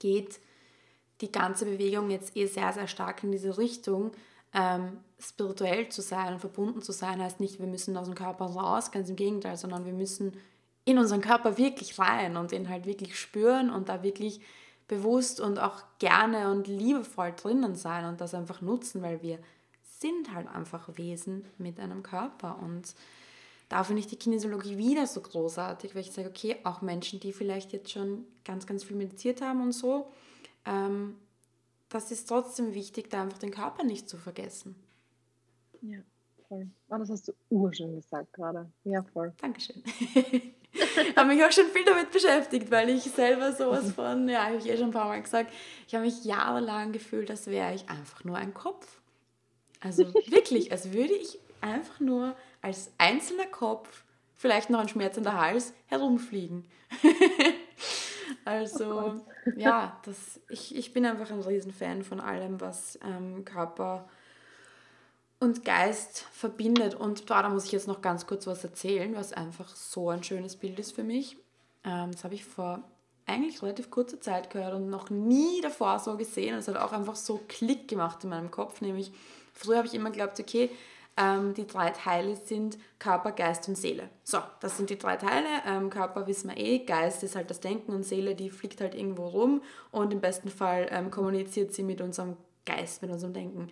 [0.00, 0.40] geht
[1.20, 4.12] die ganze Bewegung jetzt eh sehr, sehr stark in diese Richtung.
[4.52, 8.46] Ähm, spirituell zu sein und verbunden zu sein, heißt nicht, wir müssen aus dem Körper
[8.46, 10.32] raus, ganz im Gegenteil, sondern wir müssen
[10.84, 14.40] in unseren Körper wirklich rein und ihn halt wirklich spüren und da wirklich
[14.88, 19.38] bewusst und auch gerne und liebevoll drinnen sein und das einfach nutzen, weil wir
[20.00, 22.94] sind halt einfach Wesen mit einem Körper und
[23.68, 27.32] da finde ich die Kinesiologie wieder so großartig, weil ich sage, okay, auch Menschen, die
[27.32, 30.10] vielleicht jetzt schon ganz, ganz viel meditiert haben und so,
[30.66, 31.16] ähm,
[31.88, 34.76] das ist trotzdem wichtig, da einfach den Körper nicht zu vergessen.
[35.82, 35.98] Ja,
[36.48, 36.68] voll.
[36.88, 38.70] Oh, das hast du urschön gesagt gerade.
[38.84, 39.32] Ja, voll.
[39.40, 39.82] Dankeschön.
[40.72, 44.56] ich habe mich auch schon viel damit beschäftigt, weil ich selber sowas von, ja, habe
[44.56, 45.52] ich eh schon ein paar Mal gesagt,
[45.86, 49.00] ich habe mich jahrelang gefühlt, als wäre ich einfach nur ein Kopf.
[49.80, 54.04] Also wirklich, als würde ich einfach nur als einzelner Kopf,
[54.34, 56.64] vielleicht noch ein schmerzender Hals, herumfliegen.
[58.50, 64.08] Also oh ja, das, ich, ich bin einfach ein Riesenfan von allem, was ähm, Körper
[65.38, 66.94] und Geist verbindet.
[66.94, 70.24] Und da, da muss ich jetzt noch ganz kurz was erzählen, was einfach so ein
[70.24, 71.36] schönes Bild ist für mich.
[71.84, 72.82] Ähm, das habe ich vor
[73.26, 76.56] eigentlich relativ kurzer Zeit gehört und noch nie davor so gesehen.
[76.56, 78.80] Es hat auch einfach so Klick gemacht in meinem Kopf.
[78.80, 79.12] Nämlich,
[79.54, 80.70] früher habe ich immer geglaubt, okay,
[81.16, 84.08] ähm, die drei Teile sind Körper, Geist und Seele.
[84.24, 85.48] So, das sind die drei Teile.
[85.66, 88.94] Ähm, Körper wissen wir eh, Geist ist halt das Denken und Seele, die fliegt halt
[88.94, 93.70] irgendwo rum und im besten Fall ähm, kommuniziert sie mit unserem Geist, mit unserem Denken.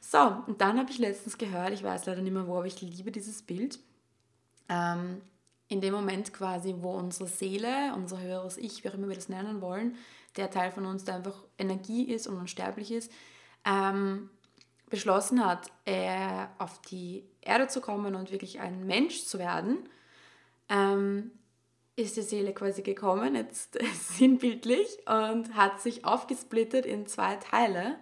[0.00, 2.80] So, und dann habe ich letztens gehört, ich weiß leider nicht mehr wo, aber ich
[2.82, 3.78] liebe dieses Bild.
[4.68, 5.22] Ähm,
[5.68, 9.28] in dem Moment quasi, wo unsere Seele, unser höheres Ich, wie auch immer wir das
[9.28, 9.96] nennen wollen,
[10.36, 13.10] der Teil von uns, der einfach Energie ist und unsterblich ist,
[13.64, 14.30] ähm,
[14.90, 19.88] beschlossen hat, äh, auf die Erde zu kommen und wirklich ein Mensch zu werden,
[20.68, 21.32] ähm,
[21.96, 27.96] ist die Seele quasi gekommen, jetzt sinnbildlich, und hat sich aufgesplittet in zwei Teile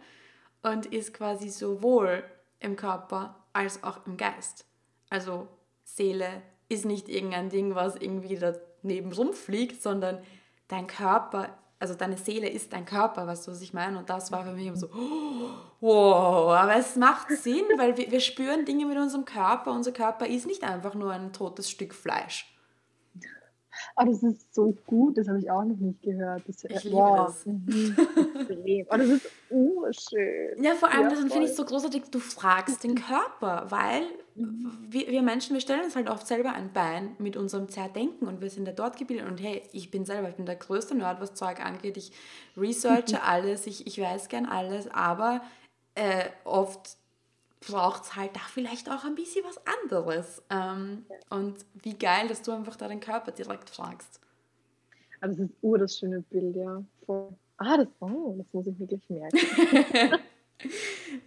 [0.63, 2.25] und ist quasi sowohl
[2.61, 4.65] im Körper als auch im Geist.
[5.11, 5.49] Also
[5.85, 10.23] Seele ist nicht irgendein Ding, was irgendwie daneben rumfliegt, sondern
[10.69, 13.99] dein Körper also deine Seele ist dein Körper, weißt du, was ich meine?
[13.99, 18.09] Und das war für mich immer so, oh, wow, aber es macht Sinn, weil wir,
[18.09, 19.73] wir spüren Dinge mit unserem Körper.
[19.73, 22.49] Unser Körper ist nicht einfach nur ein totes Stück Fleisch.
[23.97, 26.45] Oh, das ist so gut, das habe ich auch noch nicht gehört.
[26.47, 27.27] Das, ich liebe wow.
[27.27, 27.45] das.
[27.47, 30.63] Oh, das ist urschön.
[30.63, 34.03] Ja, vor allem, ja, das finde ich so großartig, du fragst den Körper, weil
[34.35, 34.87] mhm.
[34.89, 38.41] wir, wir, Menschen, wir stellen uns halt oft selber ein Bein mit unserem Zerdenken und
[38.41, 41.21] wir sind ja dort gebildet und hey, ich bin selber, ich bin der größte Nerd,
[41.21, 41.97] was Zeug angeht.
[41.97, 42.13] Ich
[42.57, 43.23] researche mhm.
[43.27, 45.43] alles, ich, ich weiß gern alles, aber
[45.95, 46.97] äh, oft
[47.61, 50.43] braucht es halt da vielleicht auch ein bisschen was anderes.
[50.51, 54.21] Ähm, und wie geil, dass du einfach da den Körper direkt fragst.
[55.21, 56.83] Also das ist ur das schöne Bild, ja.
[57.07, 57.29] Voll.
[57.59, 59.39] Ah, das, oh, das muss ich wirklich merken.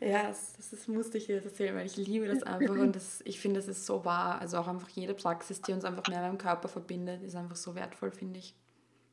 [0.02, 3.40] ja, das, das, musste ich dir erzählen, weil ich liebe das einfach und das, ich
[3.40, 4.40] finde, das ist so wahr.
[4.40, 7.56] Also auch einfach jede Praxis, die uns einfach mehr mit dem Körper verbindet, ist einfach
[7.56, 8.56] so wertvoll, finde ich.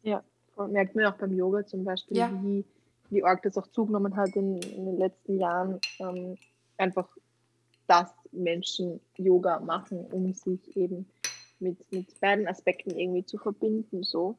[0.02, 0.22] Ja,
[0.56, 2.30] merkt man auch beim Yoga zum Beispiel, ja.
[2.42, 2.64] wie,
[3.10, 5.80] wie arg das auch zugenommen hat in, in den letzten Jahren.
[5.98, 6.36] Ähm,
[6.78, 7.08] einfach,
[7.86, 11.06] dass Menschen Yoga machen, um sich eben
[11.60, 14.36] mit, mit beiden Aspekten irgendwie zu verbinden, so.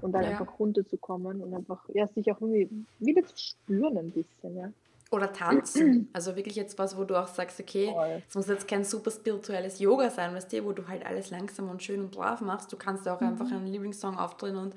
[0.00, 0.30] Und dann ja.
[0.30, 4.72] einfach runterzukommen und einfach, ja, sich auch irgendwie wieder zu spüren ein bisschen, ja.
[5.14, 6.08] Oder tanzen.
[6.12, 7.94] Also wirklich jetzt was, wo du auch sagst, okay,
[8.26, 11.70] es muss jetzt kein super spirituelles Yoga sein, weißt du, wo du halt alles langsam
[11.70, 12.72] und schön und brav machst.
[12.72, 13.28] Du kannst auch mhm.
[13.28, 14.74] einfach einen Lieblingssong aufdrehen und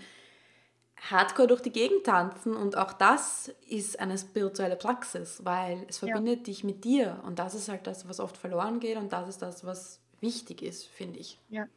[1.09, 6.39] hardcore durch die Gegend tanzen und auch das ist eine spirituelle Praxis, weil es verbindet
[6.39, 6.43] ja.
[6.45, 9.41] dich mit dir und das ist halt das, was oft verloren geht und das ist
[9.41, 11.39] das, was wichtig ist, finde ich.
[11.49, 11.67] Ja.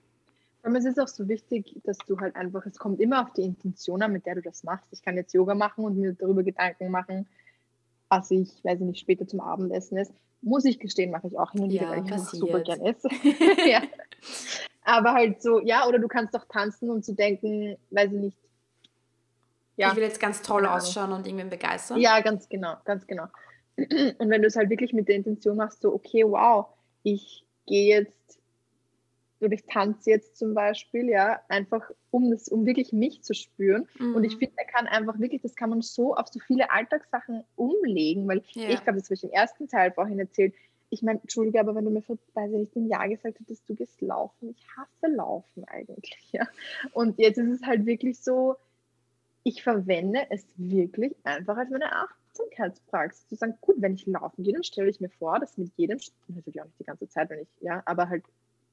[0.63, 3.43] Aber es ist auch so wichtig, dass du halt einfach, es kommt immer auf die
[3.43, 4.87] Intention an, mit der du das machst.
[4.91, 7.27] Ich kann jetzt Yoga machen und mir darüber Gedanken machen,
[8.11, 10.13] was ich, weiß ich nicht, später zum Abendessen ist.
[10.43, 12.81] Muss ich gestehen, mache ich auch hin und wieder, ja, weil ich einfach super gern
[12.81, 13.09] esse.
[13.67, 13.83] ja.
[14.83, 18.37] Aber halt so, ja, oder du kannst doch tanzen und zu denken, weiß ich nicht,
[19.81, 19.89] ja.
[19.89, 21.99] Ich will jetzt ganz toll ausschauen und irgendwen begeistern.
[21.99, 23.25] Ja, ganz genau, ganz genau.
[23.79, 26.67] Und wenn du es halt wirklich mit der Intention machst, so, okay, wow,
[27.03, 28.40] ich gehe jetzt
[29.41, 33.89] oder ich tanze jetzt zum Beispiel, ja, einfach um das, um wirklich mich zu spüren.
[33.99, 34.15] Mhm.
[34.15, 34.41] Und ich mhm.
[34.41, 38.43] finde, er kann einfach wirklich, das kann man so auf so viele Alltagssachen umlegen, weil
[38.53, 38.69] ja.
[38.69, 40.55] ich glaube, das habe ich im ersten Teil vorhin erzählt.
[40.91, 43.69] Ich meine, Entschuldige, aber wenn du mir vor, weiß ich nicht, ein Jahr gesagt hättest,
[43.69, 46.47] du gehst laufen, ich hasse Laufen eigentlich, ja.
[46.93, 48.57] Und jetzt ist es halt wirklich so,
[49.43, 53.29] ich verwende es wirklich einfach als meine Achtsamkeitspraxis.
[53.29, 55.99] Zu sagen, gut, wenn ich laufen gehe, dann stelle ich mir vor, dass mit jedem,
[56.29, 58.25] natürlich auch nicht die ganze Zeit, wenn ich, ja, aber halt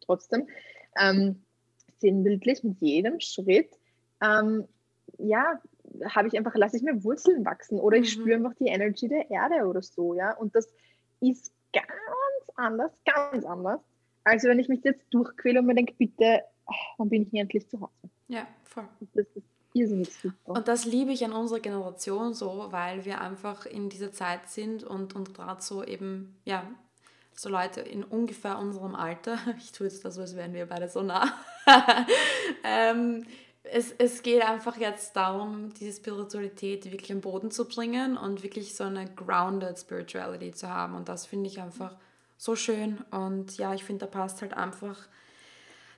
[0.02, 0.48] trotzdem,
[1.00, 1.44] ähm,
[2.00, 3.70] sinnbildlich mit jedem Schritt,
[4.22, 4.68] ähm,
[5.18, 5.62] ja,
[6.10, 8.22] habe ich einfach, lasse ich mir Wurzeln wachsen oder ich mhm.
[8.22, 10.36] spüre einfach die Energy der Erde oder so, ja.
[10.36, 10.68] Und das
[11.22, 13.82] ist ganz anders, ganz anders,
[14.24, 17.68] als wenn ich mich jetzt durchquäle und mir denke, bitte, oh, wann bin ich endlich
[17.70, 17.92] zu Hause?
[18.28, 18.88] Ja, voll.
[19.14, 20.52] Das ist irrsinnig super.
[20.52, 24.84] Und das liebe ich an unserer Generation so, weil wir einfach in dieser Zeit sind
[24.84, 26.68] und, und gerade so eben, ja,
[27.38, 31.02] so Leute in ungefähr unserem Alter, ich tue jetzt das als wären wir beide so
[31.02, 31.32] nah,
[32.64, 33.26] ähm,
[33.72, 38.76] es, es geht einfach jetzt darum, diese Spiritualität wirklich am Boden zu bringen und wirklich
[38.76, 40.96] so eine grounded Spirituality zu haben.
[40.96, 41.96] Und das finde ich einfach
[42.38, 43.00] so schön.
[43.12, 44.98] Und ja, ich finde, da passt halt einfach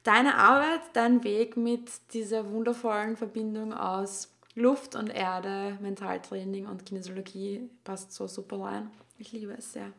[0.04, 7.70] deine Arbeit, dein Weg mit dieser wundervollen Verbindung aus Luft und Erde, Mentaltraining und Kinesiologie
[7.84, 8.92] passt so super rein.
[9.18, 9.92] Ich liebe es sehr.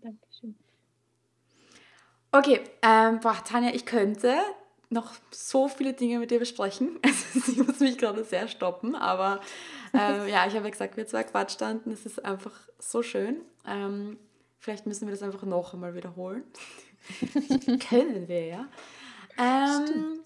[0.00, 0.56] Dankeschön.
[2.32, 4.36] Okay, ähm, boah, Tanja, ich könnte
[4.88, 6.98] noch so viele Dinge mit dir besprechen.
[7.32, 9.40] Also, ich muss mich gerade sehr stoppen, aber
[9.94, 11.92] ähm, ja, ich habe ja gesagt, wir zwei Quatsch standen.
[11.92, 13.40] Es ist einfach so schön.
[13.66, 14.18] Ähm,
[14.58, 16.44] vielleicht müssen wir das einfach noch einmal wiederholen.
[17.88, 18.68] Können wir, ja.
[19.38, 20.20] Ähm,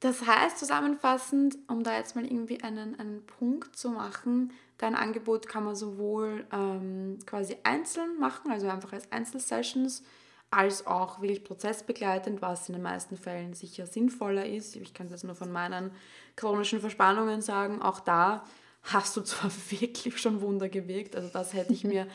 [0.00, 5.48] das heißt zusammenfassend, um da jetzt mal irgendwie einen, einen Punkt zu machen, dein Angebot
[5.48, 10.04] kann man sowohl ähm, quasi einzeln machen, also einfach als Einzelsessions,
[10.50, 14.76] als auch wirklich prozessbegleitend, was in den meisten Fällen sicher sinnvoller ist.
[14.76, 15.90] Ich kann das nur von meinen
[16.36, 17.82] chronischen Verspannungen sagen.
[17.82, 18.44] Auch da
[18.84, 22.06] hast du zwar wirklich schon Wunder gewirkt, also das hätte ich mir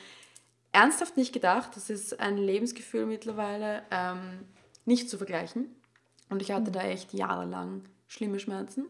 [0.72, 1.76] ernsthaft nicht gedacht.
[1.76, 4.46] Das ist ein Lebensgefühl mittlerweile ähm,
[4.86, 5.76] nicht zu vergleichen.
[6.30, 6.74] Und ich hatte mhm.
[6.74, 8.88] da echt jahrelang schlimme Schmerzen.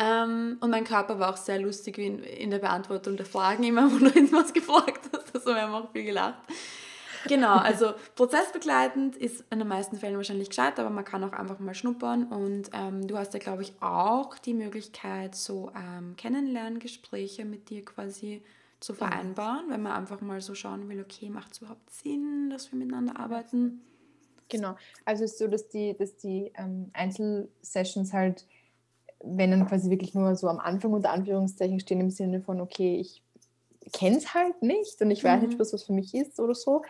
[0.00, 3.82] Ähm, und mein Körper war auch sehr lustig in, in der Beantwortung der Fragen, immer
[3.92, 5.34] wo du irgendwas gefragt hast.
[5.34, 6.38] Also wir haben auch viel gelacht.
[7.28, 11.58] Genau, also prozessbegleitend ist in den meisten Fällen wahrscheinlich gescheit, aber man kann auch einfach
[11.58, 12.24] mal schnuppern.
[12.24, 17.84] Und ähm, du hast ja, glaube ich, auch die Möglichkeit, so ähm, Kennenlerngespräche mit dir
[17.84, 18.42] quasi
[18.80, 22.72] zu vereinbaren, wenn man einfach mal so schauen will, okay, macht es überhaupt Sinn, dass
[22.72, 23.82] wir miteinander arbeiten?
[24.48, 24.74] Genau,
[25.04, 28.46] also es ist so, dass die, dass die ähm, Einzelsessions halt,
[29.22, 32.96] wenn dann quasi wirklich nur so am Anfang unter Anführungszeichen stehen, im Sinne von, okay,
[32.96, 33.22] ich
[33.92, 35.48] kenne es halt nicht und ich weiß mhm.
[35.48, 36.82] nicht, was das für mich ist oder so.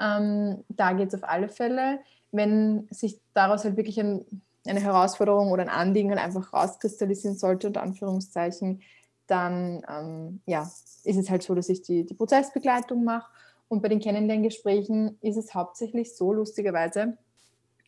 [0.00, 2.00] Ähm, da geht es auf alle Fälle.
[2.32, 4.24] Wenn sich daraus halt wirklich ein,
[4.66, 8.82] eine Herausforderung oder ein Anliegen halt einfach rauskristallisieren sollte, unter Anführungszeichen,
[9.26, 10.62] dann ähm, ja,
[11.04, 13.30] ist es halt so, dass ich die, die Prozessbegleitung mache.
[13.68, 17.16] Und bei den Kennenlerngesprächen ist es hauptsächlich so, lustigerweise,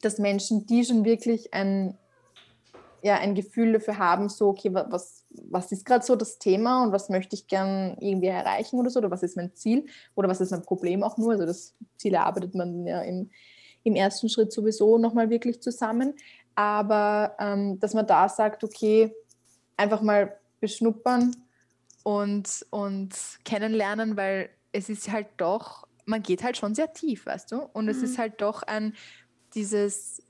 [0.02, 1.98] dass Menschen, die schon wirklich ein
[3.02, 6.92] ja, ein Gefühl dafür haben, so, okay, was, was ist gerade so das Thema und
[6.92, 10.40] was möchte ich gern irgendwie erreichen oder so, oder was ist mein Ziel oder was
[10.40, 11.32] ist mein Problem auch nur.
[11.32, 13.30] Also das Ziel erarbeitet man ja im,
[13.84, 16.14] im ersten Schritt sowieso nochmal wirklich zusammen.
[16.54, 19.14] Aber ähm, dass man da sagt, okay,
[19.76, 21.36] einfach mal beschnuppern
[22.02, 27.52] und, und kennenlernen, weil es ist halt doch, man geht halt schon sehr tief, weißt
[27.52, 27.56] du?
[27.72, 27.90] Und mhm.
[27.90, 28.94] es ist halt doch ein,
[29.54, 30.22] dieses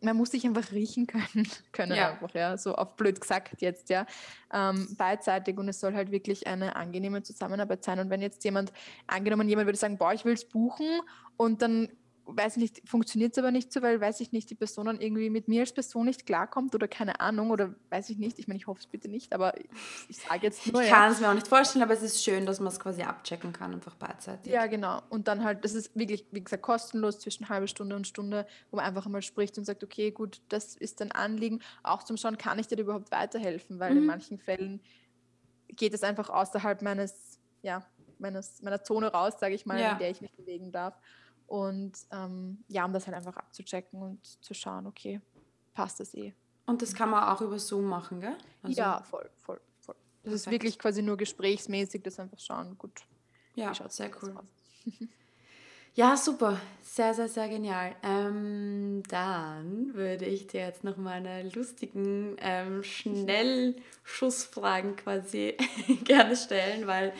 [0.00, 2.10] man muss sich einfach riechen können, können ja.
[2.10, 4.06] einfach, ja, so auf blöd gesagt jetzt, ja,
[4.52, 8.72] ähm, beidseitig und es soll halt wirklich eine angenehme Zusammenarbeit sein und wenn jetzt jemand,
[9.06, 11.00] angenommen jemand würde sagen, boah, ich will es buchen
[11.36, 11.88] und dann
[12.30, 15.00] weiß ich nicht, funktioniert es aber nicht so, weil, weiß ich nicht, die Person dann
[15.00, 18.38] irgendwie mit mir als Person nicht klarkommt oder keine Ahnung oder weiß ich nicht.
[18.38, 19.66] Ich meine, ich hoffe es bitte nicht, aber ich,
[20.08, 20.82] ich sage jetzt nur.
[20.82, 23.02] Ich kann es mir auch nicht vorstellen, aber es ist schön, dass man es quasi
[23.02, 24.52] abchecken kann, einfach beidseitig.
[24.52, 25.00] Ja, genau.
[25.08, 28.76] Und dann halt, das ist wirklich, wie gesagt, kostenlos zwischen halbe Stunde und Stunde, wo
[28.76, 31.60] man einfach einmal spricht und sagt, okay, gut, das ist dein Anliegen.
[31.82, 33.98] Auch zum Schauen, kann ich dir überhaupt weiterhelfen, weil mhm.
[33.98, 34.80] in manchen Fällen
[35.68, 37.86] geht es einfach außerhalb meines, ja,
[38.18, 39.92] meines, meiner Zone raus, sage ich mal, ja.
[39.92, 40.94] in der ich mich bewegen darf.
[41.48, 45.22] Und ähm, ja, um das halt einfach abzuchecken und zu schauen, okay,
[45.72, 46.34] passt das eh.
[46.66, 48.36] Und das kann man auch über Zoom machen, gell?
[48.62, 49.94] Also ja, voll, voll, voll.
[50.22, 50.46] Das Perfekt.
[50.46, 53.00] ist wirklich quasi nur gesprächsmäßig, das einfach schauen, gut.
[53.54, 54.36] Ja, sehr cool.
[55.94, 56.60] ja, super.
[56.82, 57.96] Sehr, sehr, sehr genial.
[58.02, 65.56] Ähm, dann würde ich dir jetzt noch meine lustigen ähm, Schnellschussfragen quasi
[66.04, 67.14] gerne stellen, weil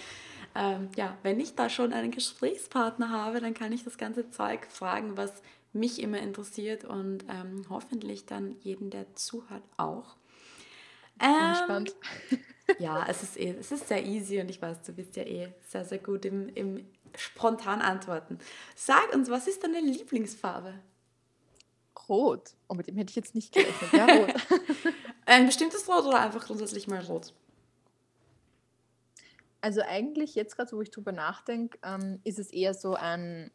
[0.59, 4.67] ähm, ja, wenn ich da schon einen Gesprächspartner habe, dann kann ich das ganze Zeug
[4.69, 5.33] fragen, was
[5.73, 10.17] mich immer interessiert und ähm, hoffentlich dann jeden, der zuhört, auch.
[11.21, 11.95] Ähm, spannend.
[12.81, 15.49] ja, es ist, eh, es ist sehr easy und ich weiß, du bist ja eh
[15.69, 16.85] sehr, sehr gut im, im
[17.17, 18.39] spontan Antworten.
[18.75, 20.75] Sag uns, was ist deine Lieblingsfarbe?
[22.09, 22.55] Rot.
[22.69, 23.93] Oh, mit dem hätte ich jetzt nicht gerechnet.
[23.93, 24.35] Ja, rot.
[25.27, 27.33] Ein bestimmtes Rot oder einfach grundsätzlich mal rot?
[29.69, 33.51] Also eigentlich jetzt gerade, wo ich drüber nachdenke, ähm, ist es eher so ein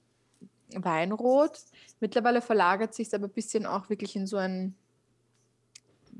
[0.76, 1.58] Weinrot.
[2.02, 4.76] Mittlerweile verlagert sich es aber ein bisschen auch wirklich in so ein,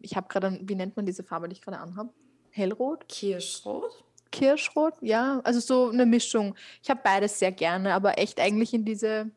[0.02, 2.12] ich habe gerade, wie nennt man diese Farbe, die ich gerade anhabe?
[2.50, 3.08] Hellrot?
[3.08, 4.04] Kirschrot?
[4.32, 5.42] Kirschrot, ja.
[5.44, 6.56] Also so eine Mischung.
[6.82, 9.30] Ich habe beides sehr gerne, aber echt eigentlich in diese,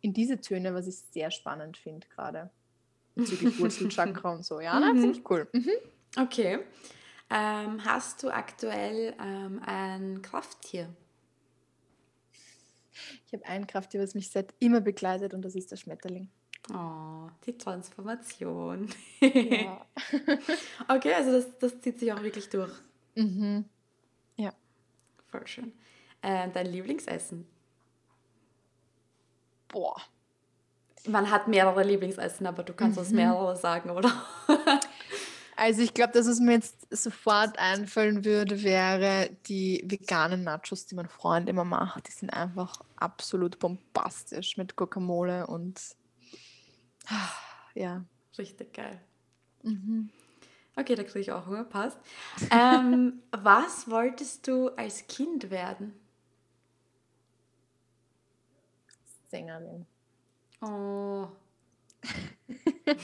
[0.00, 2.48] in diese Töne, was ich sehr spannend finde gerade.
[3.16, 4.60] Bezüglich Wurzelchakra und so.
[4.60, 4.98] Ja, mhm.
[4.98, 5.46] finde ich cool.
[5.52, 5.72] Mhm.
[6.16, 6.60] Okay.
[7.30, 10.88] Ähm, hast du aktuell ähm, ein Krafttier?
[13.26, 16.28] Ich habe ein Krafttier, was mich seit immer begleitet und das ist der Schmetterling.
[16.72, 18.88] Oh, die Transformation.
[19.20, 19.86] Ja.
[20.88, 22.72] okay, also das, das zieht sich auch wirklich durch.
[23.14, 23.64] mhm.
[24.36, 24.52] Ja.
[25.30, 25.72] Voll schön.
[26.22, 27.46] Äh, dein Lieblingsessen?
[29.68, 29.96] Boah.
[31.08, 33.16] Man hat mehrere Lieblingsessen, aber du kannst uns Mhm.
[33.16, 34.10] mehrere sagen, oder?
[35.60, 40.94] Also ich glaube, das, was mir jetzt sofort einfallen würde, wäre die veganen Nachos, die
[40.94, 42.08] mein Freund immer macht.
[42.08, 45.78] Die sind einfach absolut bombastisch mit Guacamole und
[47.74, 48.02] ja.
[48.38, 49.02] Richtig geil.
[49.62, 50.08] Mhm.
[50.76, 51.98] Okay, da kriege ich auch Hunger, passt.
[52.50, 55.92] Ähm, was wolltest du als Kind werden?
[59.28, 59.84] Sängerin.
[60.62, 61.28] Oh.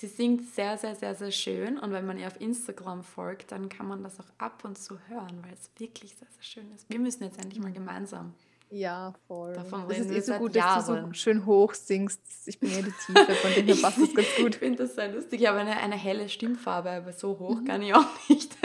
[0.00, 3.68] Sie singt sehr, sehr, sehr, sehr schön und wenn man ihr auf Instagram folgt, dann
[3.68, 6.88] kann man das auch ab und zu hören, weil es wirklich sehr, sehr schön ist.
[6.88, 8.32] Wir müssen jetzt endlich mal gemeinsam.
[8.70, 9.54] Ja, voll.
[9.54, 11.14] Davon reden ist wir eh so gut, dass du so Jahren.
[11.14, 12.20] schön hoch singst.
[12.46, 14.54] Ich bin eh die Tiefe, von dem her passt das ganz Ich gut.
[14.54, 15.40] finde das sehr lustig.
[15.40, 17.38] Ich habe eine, eine helle Stimmfarbe, aber so Mhm.
[17.40, 18.56] hoch kann ich auch nicht.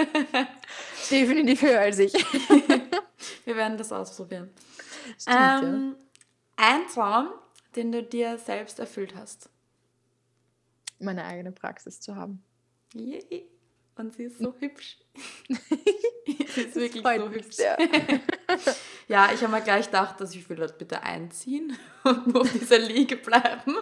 [1.10, 2.14] Definitiv höher als ich.
[3.46, 4.50] Wir werden das ausprobieren.
[5.20, 5.96] Stimmt, ähm,
[6.58, 7.30] Ein Traum,
[7.76, 9.50] den du dir selbst erfüllt hast.
[11.04, 11.06] Ja.
[11.06, 12.44] Meine eigene Praxis zu haben.
[12.94, 13.48] Yay.
[13.96, 14.98] Und sie ist so hübsch.
[15.48, 17.56] sie ist wirklich so hübsch.
[17.56, 17.78] sehr.
[19.08, 22.52] Ja, ich habe mir gleich gedacht, dass ich will dort bitte einziehen und nur auf
[22.54, 23.76] dieser Liege bleiben.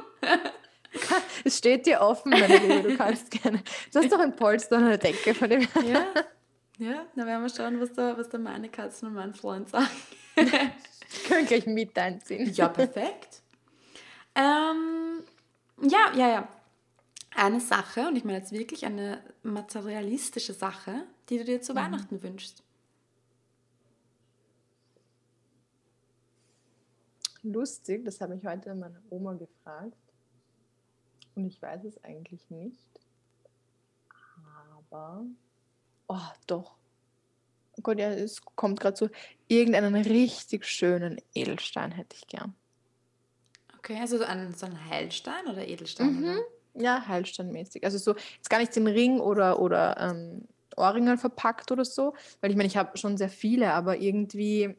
[1.43, 3.61] Es steht dir offen, meine Liebe, du kannst gerne.
[3.93, 5.61] Du hast doch ein Polster und eine Decke von dem.
[5.85, 6.05] Ja,
[6.79, 9.87] ja, dann werden wir schauen, was da, was da meine Katzen und mein Freund sagen.
[10.35, 12.51] Ich kann gleich mit einziehen.
[12.53, 13.41] Ja, perfekt.
[14.33, 15.19] ähm,
[15.83, 16.47] ja, ja, ja.
[17.35, 22.21] Eine Sache, und ich meine jetzt wirklich eine materialistische Sache, die du dir zu Weihnachten
[22.21, 22.63] wünschst.
[27.43, 29.97] Lustig, das habe ich heute meine Oma gefragt.
[31.35, 32.99] Und ich weiß es eigentlich nicht.
[34.89, 35.25] Aber.
[36.07, 36.75] Oh, doch.
[37.77, 39.09] Oh Gott, ja, es kommt gerade so.
[39.47, 42.53] Irgendeinen richtig schönen Edelstein hätte ich gern.
[43.77, 46.19] Okay, also so ein, so ein Heilstein oder Edelstein?
[46.19, 46.23] Mhm.
[46.23, 46.41] Oder?
[46.73, 47.83] Ja, Heilsteinmäßig.
[47.83, 50.47] Also so, jetzt gar nicht den Ring oder, oder ähm,
[50.77, 54.75] Ohrringel verpackt oder so, weil ich meine, ich habe schon sehr viele, aber irgendwie,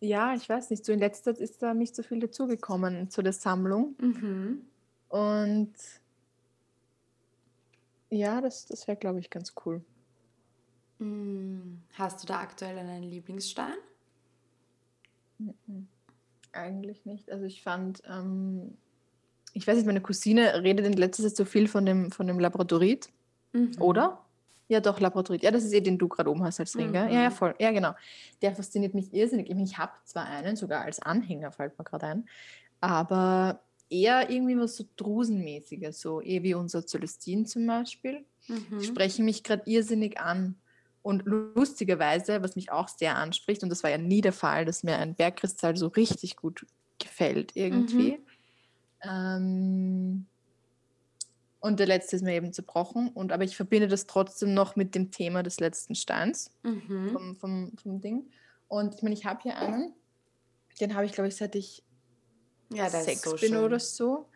[0.00, 3.22] ja, ich weiß nicht, so in letzter Zeit ist da nicht so viel dazugekommen zu
[3.22, 3.94] der Sammlung.
[4.00, 4.62] Mhm.
[5.08, 5.74] Und
[8.10, 9.84] ja, das, das wäre, glaube ich, ganz cool.
[10.98, 13.74] Mm, Hast du da aktuell einen Lieblingsstein?
[15.38, 15.88] Mhm.
[16.52, 17.30] Eigentlich nicht.
[17.30, 18.76] Also ich fand, ähm,
[19.56, 22.38] ich weiß nicht, meine Cousine redet in letzter Zeit so viel von dem, von dem
[22.38, 23.08] Labradorit.
[23.54, 23.72] Mhm.
[23.80, 24.22] Oder?
[24.68, 25.42] Ja, doch, Labradorit.
[25.42, 27.06] Ja, das ist eh, den du gerade oben hast als Ring, gell?
[27.10, 27.34] Ja, ja, Mhm.
[27.34, 27.54] voll.
[27.58, 27.94] Ja, genau.
[28.42, 29.48] Der fasziniert mich irrsinnig.
[29.48, 32.28] Ich, habe zwar einen, sogar als Anhänger, fällt mir gerade ein,
[32.80, 38.80] aber eher irgendwie was so Drusenmäßiges, so eh wie unser Celestin zum Beispiel, Mhm.
[38.80, 40.56] sprechen mich gerade irrsinnig an.
[41.02, 44.82] Und lustigerweise, was mich auch sehr anspricht, und das war ja nie der Fall, dass
[44.82, 46.66] mir ein Bergkristall so richtig gut
[46.98, 48.18] gefällt irgendwie.
[49.08, 50.26] Ähm,
[51.60, 53.08] und der letzte ist mir eben zerbrochen.
[53.08, 57.10] Und, aber ich verbinde das trotzdem noch mit dem Thema des letzten Steins Mhm.
[57.12, 58.30] vom, vom, vom Ding.
[58.68, 59.94] Und ich meine, ich habe hier einen,
[60.80, 61.82] den habe ich, glaube ich, seit ich
[62.72, 63.64] Ja, sechs so bin schön.
[63.64, 64.28] oder so.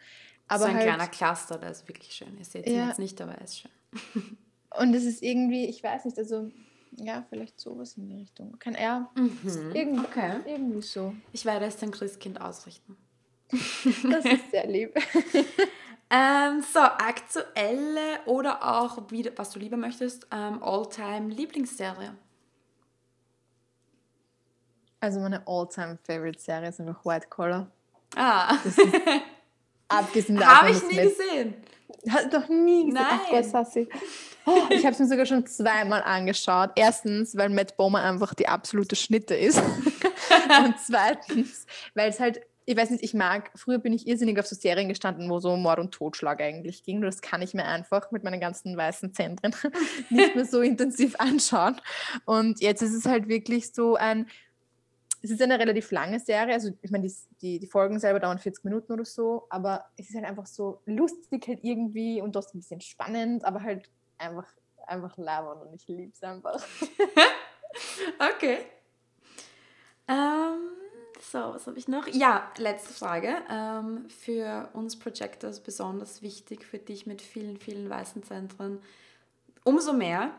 [0.48, 2.36] Aber so ein halt, kleiner Cluster, der ist wirklich schön.
[2.38, 2.88] Ihr seht ihn Ja.
[2.88, 3.70] jetzt nicht, aber er ist schön.
[4.80, 6.50] und es ist irgendwie, ich weiß nicht, also
[6.96, 8.58] ja, vielleicht sowas in die Richtung.
[8.58, 9.70] Kann er Mhm.
[9.74, 10.40] irgendwie, Okay.
[10.46, 11.14] irgendwie so.
[11.32, 12.96] Ich werde es dem Christkind ausrichten.
[13.52, 14.94] Das ist sehr lieb.
[16.12, 22.16] Ähm, so, aktuelle oder auch, wie, was du lieber möchtest, ähm, All-Time-Lieblingsserie.
[24.98, 27.70] Also meine All-Time-Favorite-Serie ist einfach White Collar.
[28.16, 28.56] Ah,
[29.88, 31.54] Abgesehen davon, habe ich nie Matt- gesehen.
[32.08, 33.04] Hast du noch nie gesehen?
[33.08, 33.42] Ach Nein.
[33.42, 33.88] Gott, Sassi.
[34.46, 36.70] Oh, ich habe es mir sogar schon zweimal angeschaut.
[36.74, 39.58] Erstens, weil Matt Bomer einfach die absolute Schnitte ist.
[40.64, 44.46] Und zweitens, weil es halt, ich weiß nicht, ich mag, früher bin ich irrsinnig auf
[44.46, 47.00] so Serien gestanden, wo so Mord und Totschlag eigentlich ging.
[47.00, 49.36] Das kann ich mir einfach mit meinen ganzen weißen Zähnen
[50.10, 51.80] nicht mehr so intensiv anschauen.
[52.26, 54.26] Und jetzt ist es halt wirklich so ein,
[55.22, 58.38] es ist eine relativ lange Serie, also ich meine, die, die, die Folgen selber dauern
[58.38, 62.46] 40 Minuten oder so, aber es ist halt einfach so lustig halt irgendwie und doch
[62.54, 64.46] ein bisschen spannend, aber halt einfach,
[64.86, 66.64] einfach labern und ich liebe es einfach.
[68.18, 68.58] Okay.
[70.08, 70.70] Ähm,
[71.22, 72.06] so, was habe ich noch?
[72.08, 73.36] Ja, letzte Frage.
[73.50, 78.80] Ähm, für uns Projectors besonders wichtig, für dich mit vielen, vielen weißen Zentren
[79.64, 80.32] umso mehr.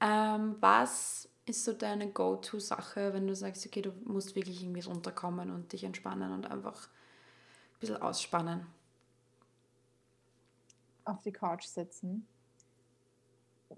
[0.00, 5.50] Ähm, was ist so deine Go-To-Sache, wenn du sagst, okay, du musst wirklich irgendwie runterkommen
[5.50, 8.66] und dich entspannen und einfach ein bisschen ausspannen?
[11.04, 12.26] Auf die Couch sitzen,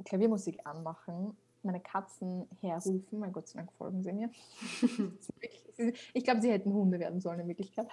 [0.04, 4.30] Klaviermusik anmachen, meine Katzen herrufen, mein Gott sei Dank folgen sie mir.
[6.14, 7.88] ich glaube, sie hätten Hunde werden sollen in Wirklichkeit.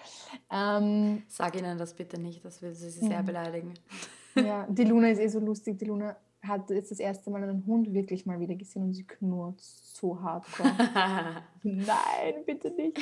[0.51, 3.26] Ähm, Sag ihnen das bitte nicht, das würde sie sehr mhm.
[3.26, 3.74] beleidigen.
[4.36, 5.78] Ja, die Luna ist eh so lustig.
[5.80, 9.05] Die Luna hat jetzt das erste Mal einen Hund wirklich mal wieder gesehen und sie
[9.05, 10.72] knurrt so hardcore.
[11.63, 12.99] Nein, bitte nicht.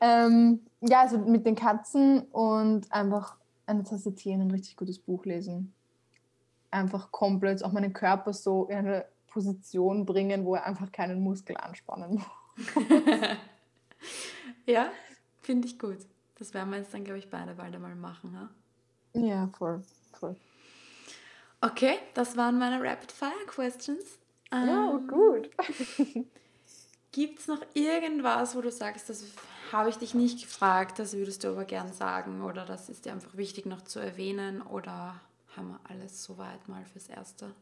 [0.00, 3.36] ähm, ja, also mit den Katzen und einfach
[3.66, 5.74] eine Tasse Tee und ein richtig gutes Buch lesen.
[6.70, 11.56] Einfach komplett auch meinen Körper so in eine Position bringen, wo er einfach keinen Muskel
[11.56, 12.66] anspannen muss.
[14.66, 14.90] ja,
[15.40, 15.98] finde ich gut.
[16.38, 18.38] Das werden wir jetzt dann, glaube ich, beide bald einmal machen.
[18.38, 18.48] Ha?
[19.18, 20.36] Ja, voll, voll.
[21.60, 24.04] Okay, das waren meine Rapid-Fire-Questions.
[24.52, 25.50] Ja, ähm, gut.
[27.12, 29.24] Gibt es noch irgendwas, wo du sagst, das
[29.72, 33.12] habe ich dich nicht gefragt, das würdest du aber gern sagen oder das ist dir
[33.12, 35.20] einfach wichtig noch zu erwähnen oder
[35.56, 37.52] haben wir alles soweit mal fürs Erste?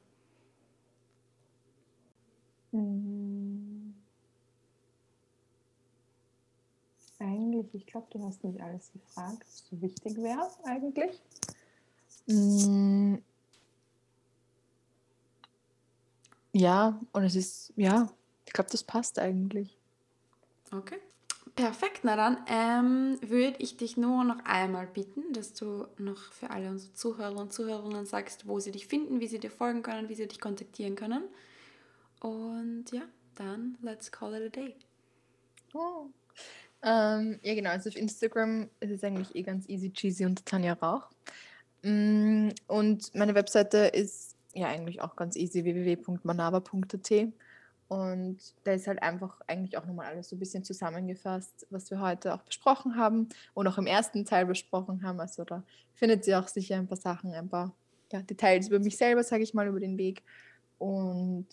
[2.73, 3.95] Hm.
[7.21, 11.21] Eigentlich, ich glaube, du hast nicht alles gefragt, was so wichtig wäre eigentlich.
[12.29, 13.23] Hm.
[16.53, 18.09] Ja, und es ist, ja,
[18.47, 19.77] ich glaube, das passt eigentlich.
[20.73, 20.99] Okay.
[21.57, 26.51] Perfekt, na dann ähm, würde ich dich nur noch einmal bitten, dass du noch für
[26.51, 30.09] alle unsere Zuhörer und Zuhörerinnen sagst, wo sie dich finden, wie sie dir folgen können,
[30.09, 31.25] wie sie dich kontaktieren können.
[32.21, 33.03] Und ja,
[33.35, 34.77] dann let's call it a day.
[35.75, 36.07] Oh.
[36.83, 37.71] Ähm, ja, genau.
[37.71, 41.09] Also auf Instagram ist es eigentlich eh ganz easy cheesy und Tanja Rauch.
[41.83, 47.33] Mm, und meine Webseite ist ja eigentlich auch ganz easy www.manava.at.
[47.89, 52.01] Und da ist halt einfach eigentlich auch nochmal alles so ein bisschen zusammengefasst, was wir
[52.01, 55.21] heute auch besprochen haben und auch im ersten Teil besprochen haben.
[55.21, 55.63] Also da
[55.95, 57.75] findet ihr auch sicher ein paar Sachen, ein paar
[58.13, 60.23] ja, Details über mich selber, sage ich mal, über den Weg.
[60.79, 61.47] Und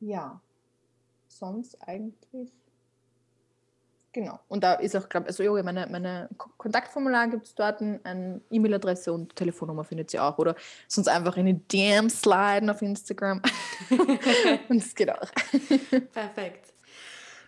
[0.00, 0.40] ja,
[1.28, 2.52] sonst eigentlich
[4.12, 4.40] Genau.
[4.48, 9.12] Und da ist auch, glaube ich, also meine, meine Kontaktformular gibt es dort, eine E-Mail-Adresse
[9.12, 10.38] und Telefonnummer findet ihr auch.
[10.38, 10.56] Oder
[10.88, 13.42] sonst einfach in die DM sliden auf Instagram.
[14.68, 15.30] und es geht auch.
[16.12, 16.72] Perfekt.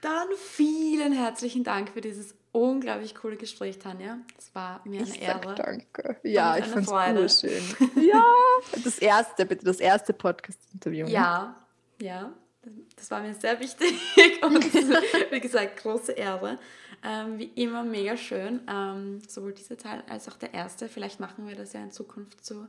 [0.03, 4.19] Dann vielen herzlichen Dank für dieses unglaublich coole Gespräch, Tanja.
[4.39, 5.55] Es war mir eine ich Ehre.
[5.55, 6.17] danke.
[6.23, 6.89] Ja, ich fand
[7.19, 7.63] es schön.
[7.97, 8.23] ja,
[8.85, 11.07] das erste, bitte, das erste Podcast-Interview.
[11.07, 11.13] Ne?
[11.13, 11.57] Ja,
[12.01, 12.33] ja.
[12.97, 13.95] Das war mir sehr wichtig
[14.43, 14.63] und
[15.31, 16.59] wie gesagt, große Ehre.
[17.03, 20.89] Ähm, wie immer mega schön, ähm, sowohl dieser Teil als auch der erste.
[20.89, 22.67] Vielleicht machen wir das ja in Zukunft so.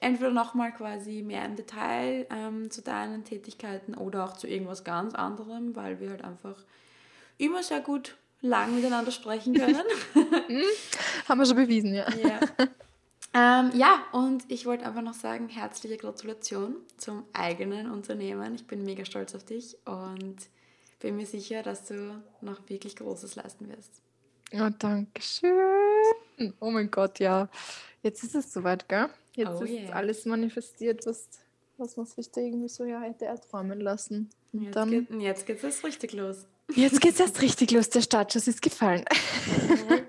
[0.00, 5.14] Entweder nochmal quasi mehr im Detail ähm, zu deinen Tätigkeiten oder auch zu irgendwas ganz
[5.14, 6.56] anderem, weil wir halt einfach
[7.38, 9.82] immer sehr gut lang miteinander sprechen können.
[10.48, 10.64] Hm,
[11.28, 12.04] haben wir schon bewiesen, ja.
[12.10, 12.40] ja.
[13.34, 18.54] Ähm, ja, und ich wollte einfach noch sagen, herzliche Gratulation zum eigenen Unternehmen.
[18.54, 20.36] Ich bin mega stolz auf dich und
[21.00, 24.02] bin mir sicher, dass du noch wirklich Großes leisten wirst.
[24.52, 26.52] Oh, danke schön.
[26.60, 27.48] Oh mein Gott, ja.
[28.02, 29.08] Jetzt ist es soweit, gell?
[29.34, 29.92] Jetzt oh, ist yeah.
[29.94, 31.26] alles manifestiert, was,
[31.78, 34.28] was man sich da irgendwie so ja hätte erträumen lassen.
[34.52, 36.46] Und jetzt, dann, geht, jetzt geht es richtig los.
[36.74, 37.88] Jetzt geht es erst richtig los.
[37.88, 39.04] Der Startschuss ist gefallen.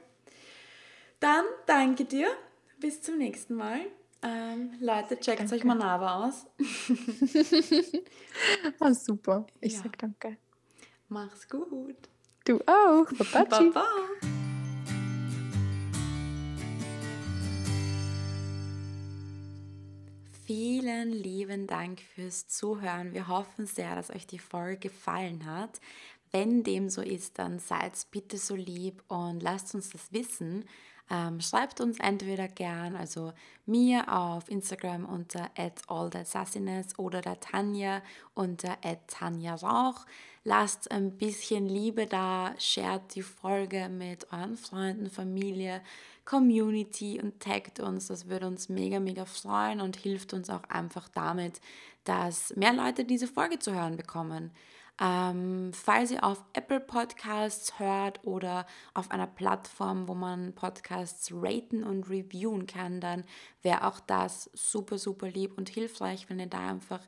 [1.19, 2.27] Dann danke dir
[2.83, 3.79] bis zum nächsten Mal.
[4.21, 5.55] Ähm, Leute, checkt danke.
[5.55, 6.45] euch Manava aus.
[8.81, 9.47] ah, super.
[9.61, 9.83] Ich ja.
[9.83, 10.35] sag danke.
[11.07, 11.95] Mach's gut.
[12.43, 13.05] Du auch.
[13.17, 13.45] Baba.
[13.45, 13.85] Baba.
[20.45, 23.13] Vielen lieben Dank fürs Zuhören.
[23.13, 25.79] Wir hoffen sehr, dass euch die Folge gefallen hat.
[26.31, 30.65] Wenn dem so ist, dann seid bitte so lieb und lasst uns das wissen.
[31.09, 33.33] Ähm, schreibt uns entweder gern, also
[33.65, 35.49] mir auf Instagram unter
[35.87, 38.01] @allthatsassiness oder der Tanja
[38.33, 38.77] unter
[39.07, 40.05] Tanja Rauch.
[40.45, 45.81] Lasst ein bisschen Liebe da, shared die Folge mit euren Freunden, Familie,
[46.25, 48.07] Community und taggt uns.
[48.07, 51.61] Das würde uns mega, mega freuen und hilft uns auch einfach damit,
[52.05, 54.51] dass mehr Leute diese Folge zu hören bekommen.
[55.01, 61.83] Ähm, falls ihr auf Apple Podcasts hört oder auf einer Plattform, wo man Podcasts raten
[61.83, 63.23] und reviewen kann, dann
[63.63, 67.01] wäre auch das super, super lieb und hilfreich, wenn ihr da einfach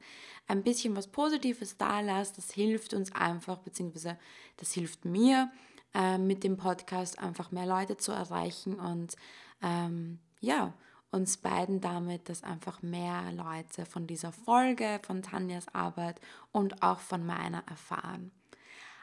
[0.47, 2.39] ein bisschen was Positives da lasst.
[2.39, 4.17] Das hilft uns einfach, beziehungsweise
[4.57, 5.51] das hilft mir,
[5.93, 9.15] äh, mit dem Podcast einfach mehr Leute zu erreichen und
[9.61, 10.73] ähm, ja,
[11.15, 16.19] uns beiden damit, dass einfach mehr Leute von dieser Folge, von Tanjas Arbeit
[16.51, 18.31] und auch von meiner erfahren.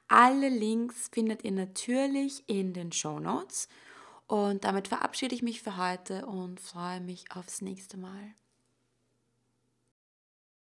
[0.08, 3.68] Alle Links findet ihr natürlich in den Show Notes.
[4.26, 8.34] Und damit verabschiede ich mich für heute und freue mich aufs nächste Mal.